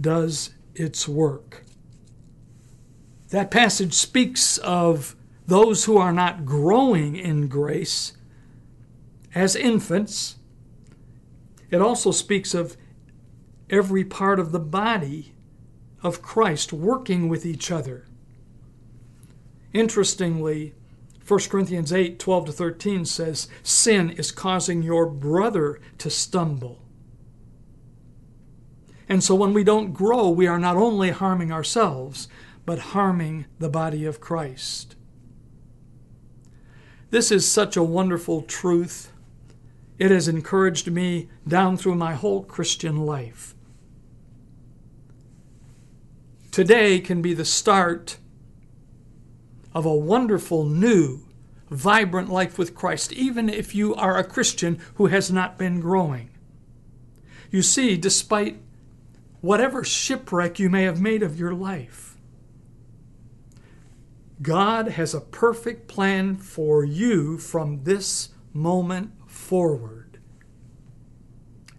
does 0.00 0.50
its 0.74 1.06
work. 1.06 1.62
That 3.30 3.52
passage 3.52 3.94
speaks 3.94 4.58
of 4.58 5.14
those 5.46 5.84
who 5.84 5.96
are 5.96 6.12
not 6.12 6.44
growing 6.44 7.14
in 7.14 7.46
grace 7.46 8.14
as 9.32 9.54
infants. 9.54 10.38
It 11.70 11.80
also 11.80 12.10
speaks 12.10 12.52
of 12.52 12.76
every 13.70 14.02
part 14.02 14.40
of 14.40 14.50
the 14.50 14.58
body 14.58 15.36
of 16.02 16.20
Christ 16.20 16.72
working 16.72 17.28
with 17.28 17.46
each 17.46 17.70
other 17.70 18.06
Interestingly, 19.74 20.72
1 21.26 21.40
Corinthians 21.50 21.92
8 21.92 22.18
12 22.18 22.46
to 22.46 22.52
13 22.52 23.04
says, 23.04 23.48
Sin 23.62 24.10
is 24.10 24.30
causing 24.30 24.82
your 24.82 25.04
brother 25.04 25.80
to 25.98 26.08
stumble. 26.08 26.80
And 29.08 29.22
so 29.22 29.34
when 29.34 29.52
we 29.52 29.64
don't 29.64 29.92
grow, 29.92 30.30
we 30.30 30.46
are 30.46 30.58
not 30.58 30.76
only 30.76 31.10
harming 31.10 31.52
ourselves, 31.52 32.28
but 32.64 32.78
harming 32.78 33.46
the 33.58 33.68
body 33.68 34.04
of 34.06 34.20
Christ. 34.20 34.96
This 37.10 37.30
is 37.30 37.46
such 37.46 37.76
a 37.76 37.82
wonderful 37.82 38.42
truth. 38.42 39.12
It 39.98 40.10
has 40.10 40.28
encouraged 40.28 40.90
me 40.90 41.28
down 41.46 41.76
through 41.76 41.94
my 41.96 42.14
whole 42.14 42.42
Christian 42.44 43.04
life. 43.04 43.54
Today 46.50 47.00
can 47.00 47.20
be 47.20 47.34
the 47.34 47.44
start 47.44 48.18
of 49.74 49.84
a 49.84 49.94
wonderful, 49.94 50.64
new, 50.64 51.20
vibrant 51.70 52.30
life 52.30 52.58
with 52.58 52.74
Christ, 52.74 53.12
even 53.12 53.48
if 53.48 53.74
you 53.74 53.94
are 53.94 54.16
a 54.16 54.24
Christian 54.24 54.80
who 54.94 55.06
has 55.06 55.30
not 55.30 55.58
been 55.58 55.80
growing. 55.80 56.30
You 57.50 57.62
see, 57.62 57.96
despite 57.96 58.60
whatever 59.40 59.84
shipwreck 59.84 60.58
you 60.58 60.70
may 60.70 60.84
have 60.84 61.00
made 61.00 61.22
of 61.22 61.38
your 61.38 61.54
life, 61.54 62.16
God 64.42 64.88
has 64.88 65.14
a 65.14 65.20
perfect 65.20 65.88
plan 65.88 66.36
for 66.36 66.84
you 66.84 67.38
from 67.38 67.84
this 67.84 68.30
moment 68.52 69.12
forward. 69.26 70.18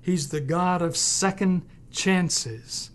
He's 0.01 0.29
the 0.29 0.41
God 0.41 0.81
of 0.81 0.95
second 0.95 1.63
chances. 1.91 2.91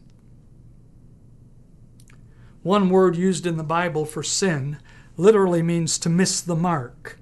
One 2.62 2.90
word 2.90 3.16
used 3.16 3.46
in 3.46 3.56
the 3.56 3.64
Bible 3.64 4.04
for 4.04 4.22
sin 4.22 4.78
literally 5.20 5.62
means 5.62 5.98
to 5.98 6.08
miss 6.08 6.40
the 6.40 6.56
mark. 6.56 7.18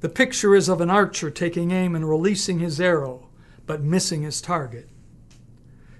The 0.00 0.08
picture 0.08 0.54
is 0.54 0.68
of 0.68 0.80
an 0.80 0.90
archer 0.90 1.30
taking 1.30 1.72
aim 1.72 1.96
and 1.96 2.08
releasing 2.08 2.60
his 2.60 2.80
arrow, 2.80 3.28
but 3.66 3.82
missing 3.82 4.22
his 4.22 4.40
target. 4.40 4.88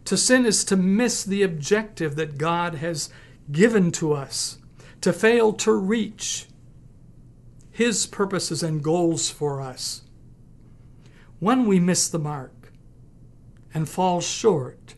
To 0.04 0.16
sin 0.16 0.46
is 0.46 0.64
to 0.64 0.76
miss 0.76 1.24
the 1.24 1.42
objective 1.42 2.16
that 2.16 2.38
God 2.38 2.76
has 2.76 3.10
given 3.50 3.90
to 3.92 4.12
us, 4.12 4.58
to 5.00 5.12
fail 5.12 5.52
to 5.54 5.72
reach 5.72 6.46
His 7.70 8.06
purposes 8.06 8.62
and 8.62 8.82
goals 8.82 9.28
for 9.28 9.60
us. 9.60 10.02
When 11.40 11.66
we 11.66 11.78
miss 11.78 12.08
the 12.08 12.18
mark 12.18 12.72
and 13.74 13.88
fall 13.88 14.20
short, 14.20 14.94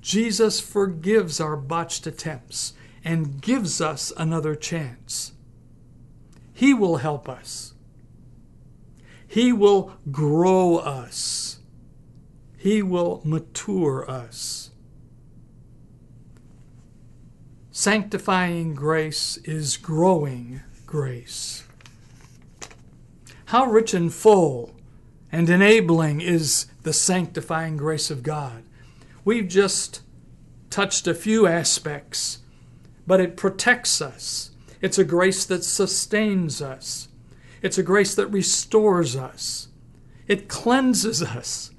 Jesus 0.00 0.60
forgives 0.60 1.40
our 1.40 1.56
botched 1.56 2.06
attempts 2.06 2.74
and 3.04 3.40
gives 3.40 3.80
us 3.80 4.12
another 4.16 4.54
chance. 4.54 5.32
He 6.54 6.72
will 6.72 6.96
help 6.96 7.28
us. 7.28 7.74
He 9.26 9.52
will 9.52 9.92
grow 10.10 10.76
us. 10.76 11.58
He 12.56 12.82
will 12.82 13.20
mature 13.24 14.08
us. 14.10 14.70
Sanctifying 17.70 18.74
grace 18.74 19.36
is 19.38 19.76
growing 19.76 20.62
grace. 20.86 21.64
How 23.46 23.66
rich 23.66 23.92
and 23.92 24.14
full 24.14 24.74
and 25.32 25.50
enabling 25.50 26.20
is 26.20 26.66
the 26.84 26.92
sanctifying 26.92 27.76
grace 27.76 28.10
of 28.10 28.22
God. 28.22 28.62
We've 29.24 29.48
just 29.48 30.02
touched 30.70 31.08
a 31.08 31.14
few 31.14 31.46
aspects 31.46 32.38
but 33.06 33.20
it 33.20 33.36
protects 33.36 34.00
us. 34.00 34.50
It's 34.80 34.98
a 34.98 35.04
grace 35.04 35.44
that 35.46 35.64
sustains 35.64 36.60
us. 36.60 37.08
It's 37.62 37.78
a 37.78 37.82
grace 37.82 38.14
that 38.14 38.26
restores 38.28 39.16
us. 39.16 39.68
It 40.26 40.48
cleanses 40.48 41.22
us. 41.22 41.70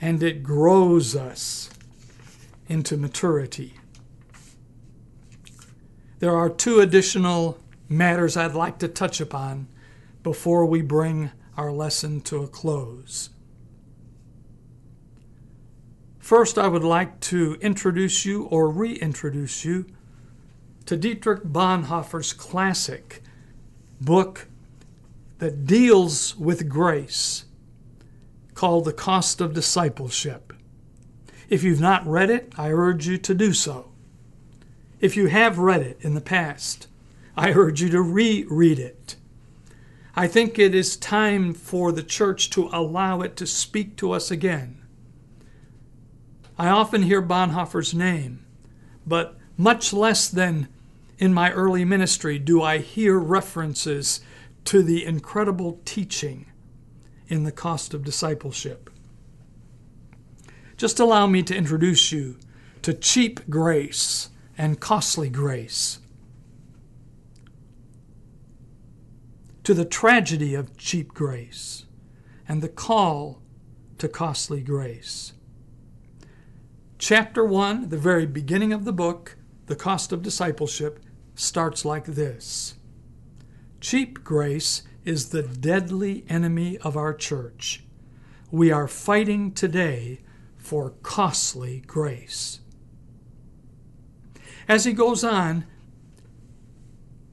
And 0.00 0.22
it 0.22 0.42
grows 0.42 1.14
us 1.14 1.70
into 2.68 2.96
maturity. 2.96 3.74
There 6.18 6.36
are 6.36 6.50
two 6.50 6.80
additional 6.80 7.58
matters 7.88 8.36
I'd 8.36 8.54
like 8.54 8.78
to 8.78 8.88
touch 8.88 9.20
upon 9.20 9.68
before 10.22 10.66
we 10.66 10.82
bring 10.82 11.30
our 11.56 11.72
lesson 11.72 12.20
to 12.22 12.42
a 12.42 12.48
close. 12.48 13.30
First, 16.18 16.58
I 16.58 16.68
would 16.68 16.84
like 16.84 17.20
to 17.20 17.58
introduce 17.60 18.24
you 18.24 18.44
or 18.44 18.70
reintroduce 18.70 19.64
you 19.64 19.86
to 20.86 20.96
Dietrich 20.96 21.42
Bonhoeffer's 21.44 22.32
classic 22.32 23.22
book 24.00 24.48
that 25.38 25.66
deals 25.66 26.36
with 26.36 26.68
grace 26.68 27.44
called 28.54 28.84
The 28.84 28.92
Cost 28.92 29.40
of 29.40 29.54
Discipleship. 29.54 30.52
If 31.48 31.62
you've 31.62 31.80
not 31.80 32.06
read 32.06 32.30
it, 32.30 32.52
I 32.56 32.70
urge 32.70 33.06
you 33.06 33.18
to 33.18 33.34
do 33.34 33.52
so. 33.52 33.90
If 35.00 35.16
you 35.16 35.26
have 35.26 35.58
read 35.58 35.82
it 35.82 35.98
in 36.00 36.14
the 36.14 36.20
past, 36.20 36.86
I 37.36 37.52
urge 37.52 37.82
you 37.82 37.88
to 37.90 38.00
reread 38.00 38.78
it. 38.78 39.16
I 40.14 40.28
think 40.28 40.58
it 40.58 40.74
is 40.74 40.96
time 40.96 41.54
for 41.54 41.90
the 41.90 42.02
church 42.02 42.50
to 42.50 42.68
allow 42.72 43.22
it 43.22 43.34
to 43.36 43.46
speak 43.46 43.96
to 43.96 44.12
us 44.12 44.30
again. 44.30 44.82
I 46.58 46.68
often 46.68 47.02
hear 47.02 47.22
Bonhoeffer's 47.22 47.94
name, 47.94 48.44
but 49.06 49.36
much 49.56 49.92
less 49.92 50.28
than 50.28 50.68
in 51.18 51.32
my 51.32 51.52
early 51.52 51.84
ministry 51.84 52.38
do 52.38 52.62
I 52.62 52.78
hear 52.78 53.18
references 53.18 54.20
to 54.64 54.82
the 54.82 55.04
incredible 55.04 55.80
teaching 55.84 56.46
in 57.28 57.44
the 57.44 57.52
cost 57.52 57.94
of 57.94 58.04
discipleship. 58.04 58.90
Just 60.76 60.98
allow 60.98 61.26
me 61.26 61.42
to 61.44 61.56
introduce 61.56 62.12
you 62.12 62.36
to 62.82 62.92
cheap 62.92 63.48
grace 63.48 64.30
and 64.58 64.80
costly 64.80 65.28
grace, 65.28 66.00
to 69.64 69.74
the 69.74 69.84
tragedy 69.84 70.54
of 70.54 70.76
cheap 70.76 71.14
grace 71.14 71.84
and 72.48 72.60
the 72.60 72.68
call 72.68 73.40
to 73.98 74.08
costly 74.08 74.60
grace. 74.60 75.32
Chapter 76.98 77.44
1, 77.44 77.88
the 77.88 77.96
very 77.96 78.26
beginning 78.26 78.72
of 78.72 78.84
the 78.84 78.92
book, 78.92 79.36
The 79.66 79.76
Cost 79.76 80.12
of 80.12 80.22
Discipleship, 80.22 81.00
starts 81.34 81.84
like 81.84 82.04
this 82.04 82.74
Cheap 83.80 84.22
grace 84.22 84.82
is 85.04 85.30
the 85.30 85.42
deadly 85.42 86.24
enemy 86.28 86.78
of 86.78 86.96
our 86.96 87.12
church. 87.12 87.84
We 88.50 88.70
are 88.70 88.86
fighting 88.86 89.52
today 89.52 90.20
for 90.56 90.90
costly 91.02 91.82
grace. 91.86 92.60
As 94.68 94.84
he 94.84 94.92
goes 94.92 95.24
on, 95.24 95.64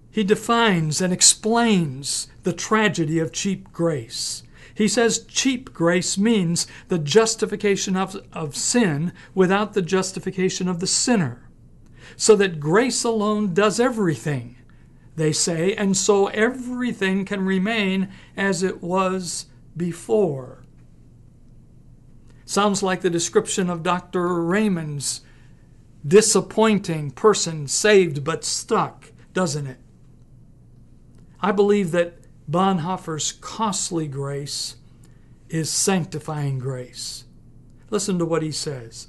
he 0.09 0.23
defines 0.23 1.01
and 1.01 1.13
explains 1.13 2.27
the 2.43 2.53
tragedy 2.53 3.19
of 3.19 3.31
cheap 3.31 3.71
grace. 3.71 4.41
He 4.73 4.87
says 4.87 5.25
cheap 5.25 5.71
grace 5.71 6.17
means 6.17 6.65
the 6.87 6.97
justification 6.97 7.95
of, 7.95 8.15
of 8.33 8.55
sin 8.55 9.13
without 9.35 9.73
the 9.73 9.81
justification 9.83 10.67
of 10.67 10.79
the 10.79 10.87
sinner. 10.87 11.48
So 12.15 12.35
that 12.35 12.59
grace 12.59 13.03
alone 13.03 13.53
does 13.53 13.79
everything, 13.79 14.55
they 15.15 15.31
say, 15.31 15.73
and 15.75 15.95
so 15.95 16.27
everything 16.27 17.25
can 17.25 17.45
remain 17.45 18.09
as 18.35 18.63
it 18.63 18.81
was 18.81 19.47
before. 19.75 20.63
Sounds 22.45 22.81
like 22.81 23.01
the 23.01 23.09
description 23.11 23.69
of 23.69 23.83
Dr. 23.83 24.41
Raymond's 24.43 25.21
disappointing 26.07 27.11
person 27.11 27.67
saved 27.67 28.23
but 28.23 28.43
stuck, 28.43 29.11
doesn't 29.33 29.67
it? 29.67 29.77
I 31.41 31.51
believe 31.51 31.91
that 31.91 32.15
Bonhoeffer's 32.49 33.33
costly 33.33 34.07
grace 34.07 34.77
is 35.49 35.69
sanctifying 35.69 36.57
grace. 36.57 37.25
Listen 37.91 38.17
to 38.17 38.25
what 38.25 38.41
he 38.41 38.51
says. 38.51 39.08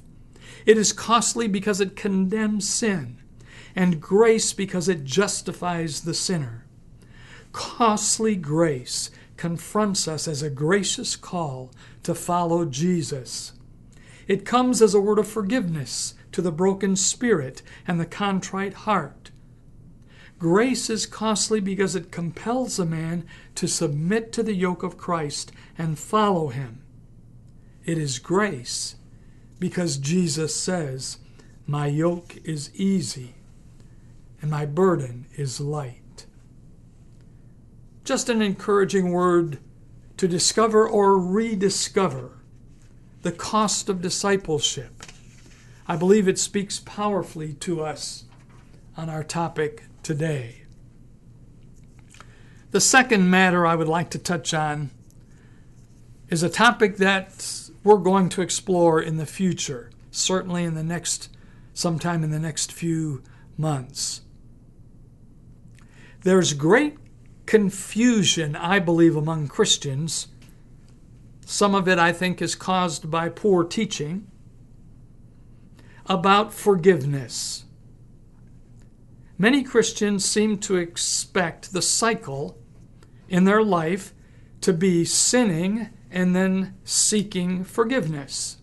It 0.65 0.77
is 0.77 0.93
costly 0.93 1.47
because 1.47 1.81
it 1.81 1.95
condemns 1.95 2.69
sin, 2.69 3.17
and 3.75 4.01
grace 4.01 4.53
because 4.53 4.87
it 4.87 5.03
justifies 5.03 6.01
the 6.01 6.13
sinner. 6.13 6.65
Costly 7.51 8.35
grace 8.35 9.09
confronts 9.37 10.07
us 10.07 10.27
as 10.27 10.43
a 10.43 10.49
gracious 10.49 11.15
call 11.15 11.71
to 12.03 12.13
follow 12.13 12.65
Jesus. 12.65 13.53
It 14.27 14.45
comes 14.45 14.81
as 14.81 14.93
a 14.93 15.01
word 15.01 15.19
of 15.19 15.27
forgiveness 15.27 16.13
to 16.31 16.41
the 16.41 16.51
broken 16.51 16.95
spirit 16.95 17.61
and 17.87 17.99
the 17.99 18.05
contrite 18.05 18.73
heart. 18.73 19.31
Grace 20.37 20.89
is 20.89 21.05
costly 21.05 21.59
because 21.59 21.95
it 21.95 22.11
compels 22.11 22.79
a 22.79 22.85
man 22.85 23.25
to 23.55 23.67
submit 23.67 24.31
to 24.31 24.41
the 24.41 24.55
yoke 24.55 24.83
of 24.83 24.97
Christ 24.97 25.51
and 25.77 25.99
follow 25.99 26.47
him. 26.47 26.81
It 27.85 27.97
is 27.97 28.19
grace 28.19 28.95
because 29.61 29.97
Jesus 29.97 30.55
says, 30.55 31.19
My 31.67 31.85
yoke 31.85 32.35
is 32.43 32.73
easy 32.73 33.35
and 34.41 34.49
my 34.49 34.65
burden 34.65 35.27
is 35.35 35.61
light. 35.61 36.25
Just 38.03 38.27
an 38.27 38.41
encouraging 38.41 39.11
word 39.11 39.59
to 40.17 40.27
discover 40.27 40.89
or 40.89 41.19
rediscover 41.19 42.39
the 43.21 43.31
cost 43.31 43.87
of 43.87 44.01
discipleship. 44.01 45.03
I 45.87 45.95
believe 45.95 46.27
it 46.27 46.39
speaks 46.39 46.79
powerfully 46.79 47.53
to 47.53 47.83
us 47.83 48.25
on 48.97 49.11
our 49.11 49.23
topic 49.23 49.83
today. 50.01 50.63
The 52.71 52.81
second 52.81 53.29
matter 53.29 53.67
I 53.67 53.75
would 53.75 53.87
like 53.87 54.09
to 54.11 54.17
touch 54.17 54.55
on 54.55 54.89
is 56.29 56.41
a 56.41 56.49
topic 56.49 56.97
that 56.97 57.60
we're 57.83 57.97
going 57.97 58.29
to 58.29 58.41
explore 58.41 59.01
in 59.01 59.17
the 59.17 59.25
future, 59.25 59.89
certainly 60.11 60.63
in 60.63 60.75
the 60.75 60.83
next, 60.83 61.29
sometime 61.73 62.23
in 62.23 62.31
the 62.31 62.39
next 62.39 62.71
few 62.71 63.23
months. 63.57 64.21
There's 66.23 66.53
great 66.53 66.97
confusion, 67.45 68.55
I 68.55 68.79
believe, 68.79 69.15
among 69.15 69.47
Christians. 69.47 70.27
Some 71.45 71.73
of 71.73 71.87
it, 71.87 71.97
I 71.97 72.13
think, 72.13 72.41
is 72.41 72.55
caused 72.55 73.09
by 73.09 73.29
poor 73.29 73.63
teaching 73.63 74.27
about 76.05 76.53
forgiveness. 76.53 77.65
Many 79.37 79.63
Christians 79.63 80.23
seem 80.23 80.59
to 80.59 80.75
expect 80.75 81.73
the 81.73 81.81
cycle 81.81 82.59
in 83.27 83.45
their 83.45 83.63
life 83.63 84.13
to 84.61 84.71
be 84.71 85.03
sinning 85.03 85.89
and 86.11 86.35
then 86.35 86.75
seeking 86.83 87.63
forgiveness. 87.63 88.57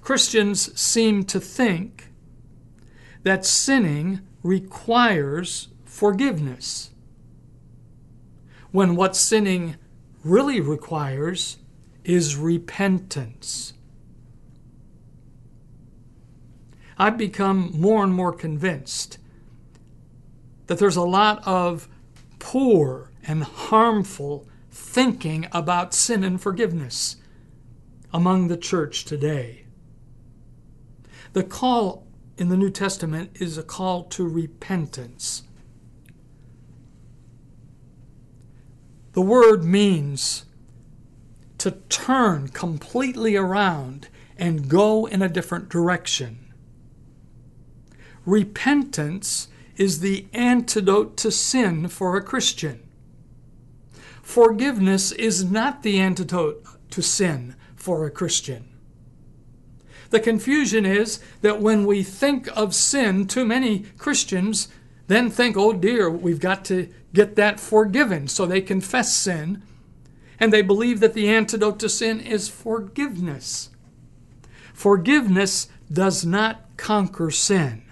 Christians 0.00 0.78
seem 0.78 1.24
to 1.24 1.40
think 1.40 2.12
that 3.24 3.44
sinning 3.44 4.20
requires 4.44 5.68
forgiveness, 5.84 6.90
when 8.70 8.94
what 8.94 9.16
sinning 9.16 9.74
really 10.22 10.60
requires 10.60 11.56
is 12.04 12.36
repentance. 12.36 13.72
I've 16.96 17.18
become 17.18 17.72
more 17.74 18.04
and 18.04 18.14
more 18.14 18.32
convinced 18.32 19.18
that 20.68 20.78
there's 20.78 20.96
a 20.96 21.02
lot 21.02 21.46
of 21.46 21.88
poor 22.38 23.10
and 23.26 23.42
harmful 23.42 24.48
thinking 24.76 25.46
about 25.52 25.94
sin 25.94 26.22
and 26.22 26.40
forgiveness 26.40 27.16
among 28.12 28.48
the 28.48 28.56
church 28.56 29.04
today. 29.04 29.64
The 31.32 31.42
call 31.42 32.06
in 32.36 32.50
the 32.50 32.56
New 32.56 32.70
Testament 32.70 33.30
is 33.34 33.56
a 33.56 33.62
call 33.62 34.04
to 34.04 34.28
repentance. 34.28 35.44
The 39.12 39.22
word 39.22 39.64
means 39.64 40.44
to 41.58 41.70
turn 41.88 42.48
completely 42.48 43.34
around 43.34 44.08
and 44.36 44.68
go 44.68 45.06
in 45.06 45.22
a 45.22 45.28
different 45.28 45.70
direction. 45.70 46.52
Repentance 48.26 49.48
is 49.76 50.00
the 50.00 50.26
antidote 50.34 51.16
to 51.16 51.30
sin 51.30 51.88
for 51.88 52.16
a 52.16 52.22
Christian. 52.22 52.85
Forgiveness 54.26 55.12
is 55.12 55.44
not 55.44 55.84
the 55.84 56.00
antidote 56.00 56.66
to 56.90 57.00
sin 57.00 57.54
for 57.76 58.04
a 58.04 58.10
Christian. 58.10 58.68
The 60.10 60.18
confusion 60.18 60.84
is 60.84 61.20
that 61.42 61.62
when 61.62 61.86
we 61.86 62.02
think 62.02 62.48
of 62.56 62.74
sin, 62.74 63.28
too 63.28 63.44
many 63.44 63.84
Christians 63.96 64.66
then 65.06 65.30
think, 65.30 65.56
oh 65.56 65.72
dear, 65.72 66.10
we've 66.10 66.40
got 66.40 66.64
to 66.64 66.92
get 67.14 67.36
that 67.36 67.60
forgiven. 67.60 68.26
So 68.26 68.44
they 68.44 68.60
confess 68.60 69.14
sin 69.14 69.62
and 70.40 70.52
they 70.52 70.62
believe 70.62 70.98
that 70.98 71.14
the 71.14 71.28
antidote 71.28 71.78
to 71.78 71.88
sin 71.88 72.20
is 72.20 72.48
forgiveness. 72.48 73.70
Forgiveness 74.74 75.68
does 75.90 76.26
not 76.26 76.76
conquer 76.76 77.30
sin 77.30 77.84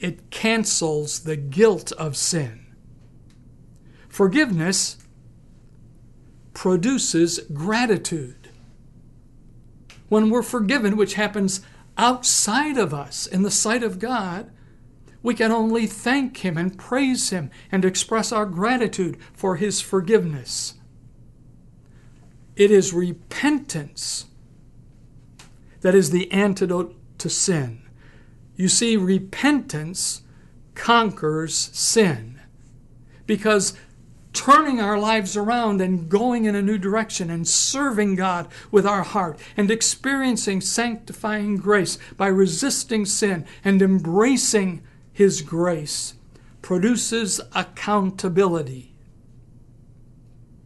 it 0.00 0.30
cancels 0.30 1.20
the 1.20 1.36
guilt 1.36 1.92
of 1.92 2.16
sin. 2.16 2.66
Forgiveness 4.08 4.98
produces 6.54 7.40
gratitude. 7.52 8.48
When 10.08 10.30
we're 10.30 10.42
forgiven, 10.42 10.96
which 10.96 11.14
happens 11.14 11.60
outside 11.98 12.78
of 12.78 12.94
us 12.94 13.26
in 13.26 13.42
the 13.42 13.50
sight 13.50 13.82
of 13.82 13.98
God, 13.98 14.50
we 15.22 15.34
can 15.34 15.50
only 15.50 15.86
thank 15.86 16.38
Him 16.38 16.56
and 16.56 16.78
praise 16.78 17.30
Him 17.30 17.50
and 17.72 17.84
express 17.84 18.30
our 18.30 18.46
gratitude 18.46 19.18
for 19.32 19.56
His 19.56 19.80
forgiveness. 19.80 20.74
It 22.56 22.70
is 22.70 22.92
repentance 22.92 24.26
that 25.80 25.94
is 25.94 26.10
the 26.10 26.30
antidote 26.30 26.94
to 27.18 27.28
sin. 27.28 27.82
You 28.56 28.68
see, 28.68 28.96
repentance 28.96 30.22
conquers 30.74 31.54
sin 31.56 32.40
because 33.26 33.76
turning 34.34 34.80
our 34.80 34.98
lives 34.98 35.36
around 35.36 35.80
and 35.80 36.08
going 36.08 36.44
in 36.44 36.54
a 36.54 36.60
new 36.60 36.76
direction 36.76 37.30
and 37.30 37.48
serving 37.48 38.16
God 38.16 38.48
with 38.70 38.84
our 38.84 39.04
heart 39.04 39.38
and 39.56 39.70
experiencing 39.70 40.60
sanctifying 40.60 41.56
grace 41.56 41.96
by 42.16 42.26
resisting 42.26 43.06
sin 43.06 43.46
and 43.64 43.80
embracing 43.80 44.82
His 45.12 45.40
grace 45.40 46.14
produces 46.60 47.40
accountability. 47.54 48.94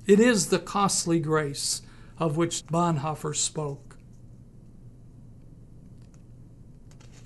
It 0.06 0.18
is 0.18 0.48
the 0.48 0.58
costly 0.58 1.20
grace 1.20 1.82
of 2.18 2.36
which 2.36 2.66
Bonhoeffer 2.66 3.36
spoke. 3.36 3.98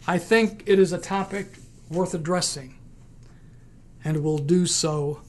I 0.07 0.19
think 0.19 0.65
it 0.67 0.81
is 0.81 0.93
a 0.93 0.99
topic 0.99 1.47
worth 1.89 2.13
addressing 2.13 2.75
and 4.05 4.25
will 4.25 4.39
do 4.39 4.67
so 4.67 5.21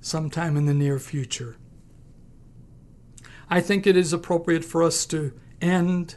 sometime 0.00 0.56
in 0.56 0.66
the 0.66 0.74
near 0.74 0.98
future. 0.98 1.56
I 3.50 3.60
think 3.60 3.86
it 3.86 3.96
is 3.96 4.12
appropriate 4.12 4.64
for 4.64 4.82
us 4.82 5.06
to 5.06 5.32
end 5.60 6.16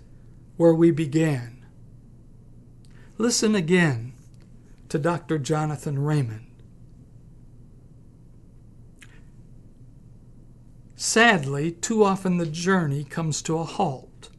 where 0.57 0.73
we 0.73 0.91
began. 0.91 1.65
Listen 3.17 3.55
again 3.55 4.13
to 4.89 4.99
Dr. 4.99 5.37
Jonathan 5.37 5.99
Raymond. 5.99 6.47
Sadly, 10.95 11.71
too 11.71 12.03
often 12.03 12.37
the 12.37 12.45
journey 12.45 13.03
comes 13.03 13.41
to 13.43 13.57
a 13.57 13.63
halt. 13.63 14.29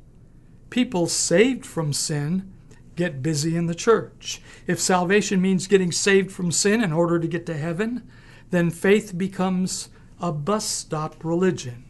People 0.71 1.07
saved 1.07 1.67
from 1.67 1.93
sin 1.93 2.53
get 2.95 3.23
busy 3.23 3.57
in 3.57 3.67
the 3.67 3.75
church. 3.75 4.41
If 4.67 4.79
salvation 4.79 5.41
means 5.41 5.67
getting 5.67 5.91
saved 5.91 6.31
from 6.31 6.53
sin 6.53 6.83
in 6.83 6.93
order 6.93 7.19
to 7.19 7.27
get 7.27 7.47
to 7.47 7.57
heaven, 7.57 8.09
then 8.53 8.71
faith 8.71 9.17
becomes 9.17 9.89
a 10.21 10.31
bus 10.31 10.65
stop 10.65 11.25
religion. 11.25 11.85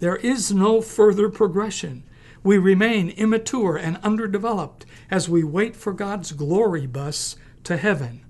There 0.00 0.16
is 0.16 0.52
no 0.52 0.80
further 0.80 1.30
progression. 1.30 2.04
We 2.44 2.58
remain 2.58 3.08
immature 3.08 3.76
and 3.76 3.96
underdeveloped 4.02 4.84
as 5.10 5.28
we 5.28 5.42
wait 5.42 5.74
for 5.74 5.94
God's 5.94 6.32
glory 6.32 6.86
bus 6.86 7.36
to 7.64 7.78
heaven. 7.78 8.24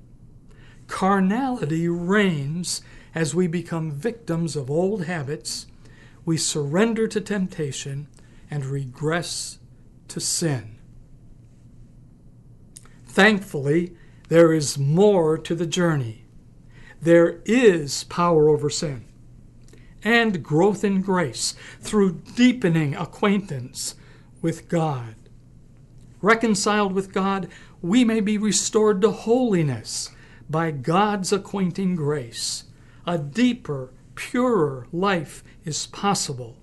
Carnality 0.86 1.88
reigns 1.88 2.80
as 3.12 3.34
we 3.34 3.48
become 3.48 3.90
victims 3.90 4.54
of 4.54 4.70
old 4.70 5.06
habits, 5.06 5.66
we 6.24 6.36
surrender 6.36 7.08
to 7.08 7.20
temptation 7.20 8.06
and 8.48 8.64
regress 8.64 9.58
to 10.06 10.20
sin. 10.20 10.78
Thankfully, 13.04 13.96
there 14.28 14.52
is 14.52 14.78
more 14.78 15.36
to 15.36 15.56
the 15.56 15.66
journey. 15.66 16.27
There 17.00 17.40
is 17.44 18.04
power 18.04 18.48
over 18.48 18.70
sin 18.70 19.04
and 20.02 20.42
growth 20.42 20.84
in 20.84 21.00
grace 21.00 21.54
through 21.80 22.22
deepening 22.34 22.94
acquaintance 22.94 23.94
with 24.40 24.68
God. 24.68 25.14
Reconciled 26.20 26.92
with 26.92 27.12
God, 27.12 27.48
we 27.82 28.04
may 28.04 28.20
be 28.20 28.38
restored 28.38 29.00
to 29.02 29.10
holiness 29.10 30.10
by 30.48 30.70
God's 30.70 31.32
acquainting 31.32 31.94
grace 31.94 32.64
a 33.06 33.16
deeper, 33.16 33.90
purer 34.14 34.86
life 34.92 35.42
is 35.64 35.86
possible, 35.86 36.58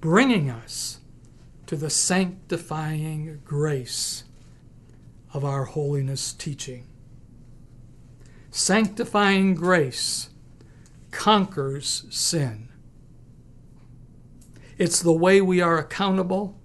bringing 0.00 0.50
us 0.50 0.98
to 1.66 1.76
the 1.76 1.90
sanctifying 1.90 3.40
grace 3.44 4.24
of 5.32 5.44
our 5.44 5.66
holiness 5.66 6.32
teaching. 6.32 6.86
Sanctifying 8.50 9.54
grace 9.54 10.30
conquers 11.12 12.04
sin. 12.10 12.68
It's 14.76 15.00
the 15.00 15.12
way 15.12 15.40
we 15.40 15.60
are 15.60 15.78
accountable 15.78 16.58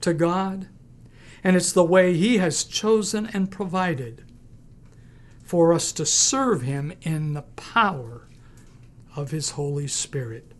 to 0.00 0.14
God, 0.14 0.68
and 1.42 1.56
it's 1.56 1.72
the 1.72 1.84
way 1.84 2.14
He 2.14 2.38
has 2.38 2.62
chosen 2.62 3.26
and 3.32 3.50
provided 3.50 4.24
for 5.42 5.72
us 5.72 5.90
to 5.92 6.06
serve 6.06 6.62
Him 6.62 6.92
in 7.02 7.32
the 7.32 7.42
power 7.42 8.28
of 9.16 9.32
His 9.32 9.50
Holy 9.50 9.88
Spirit. 9.88 10.52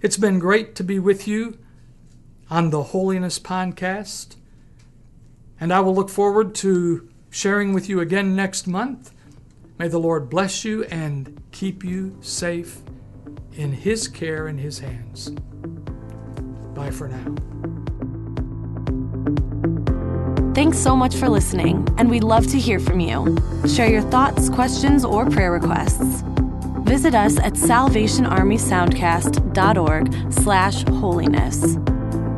It's 0.00 0.16
been 0.16 0.38
great 0.38 0.74
to 0.76 0.84
be 0.84 0.98
with 0.98 1.28
you 1.28 1.58
on 2.48 2.70
the 2.70 2.84
Holiness 2.84 3.38
Podcast, 3.38 4.36
and 5.60 5.72
I 5.74 5.80
will 5.80 5.94
look 5.94 6.08
forward 6.08 6.54
to 6.56 7.09
sharing 7.30 7.72
with 7.72 7.88
you 7.88 8.00
again 8.00 8.36
next 8.36 8.66
month. 8.66 9.12
May 9.78 9.88
the 9.88 9.98
Lord 9.98 10.28
bless 10.28 10.64
you 10.64 10.84
and 10.84 11.40
keep 11.52 11.84
you 11.84 12.18
safe 12.20 12.82
in 13.52 13.72
His 13.72 14.08
care 14.08 14.46
and 14.46 14.60
His 14.60 14.80
hands. 14.80 15.30
Bye 16.74 16.90
for 16.90 17.08
now. 17.08 17.34
Thanks 20.54 20.78
so 20.78 20.94
much 20.94 21.14
for 21.14 21.28
listening, 21.28 21.88
and 21.96 22.10
we'd 22.10 22.24
love 22.24 22.46
to 22.48 22.58
hear 22.58 22.78
from 22.78 23.00
you. 23.00 23.36
Share 23.66 23.88
your 23.88 24.02
thoughts, 24.02 24.50
questions, 24.50 25.04
or 25.04 25.30
prayer 25.30 25.52
requests 25.52 26.22
visit 26.90 27.14
us 27.14 27.38
at 27.38 27.52
salvationarmysoundcast.org 27.52 30.32
slash 30.32 30.82
holiness. 30.88 31.76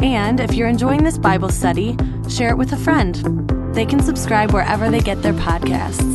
And 0.02 0.40
if 0.40 0.52
you're 0.52 0.68
enjoying 0.68 1.04
this 1.04 1.16
Bible 1.16 1.48
study, 1.48 1.96
share 2.28 2.50
it 2.50 2.58
with 2.58 2.74
a 2.74 2.76
friend. 2.76 3.61
They 3.74 3.86
can 3.86 4.00
subscribe 4.00 4.52
wherever 4.52 4.90
they 4.90 5.00
get 5.00 5.22
their 5.22 5.32
podcasts. 5.32 6.12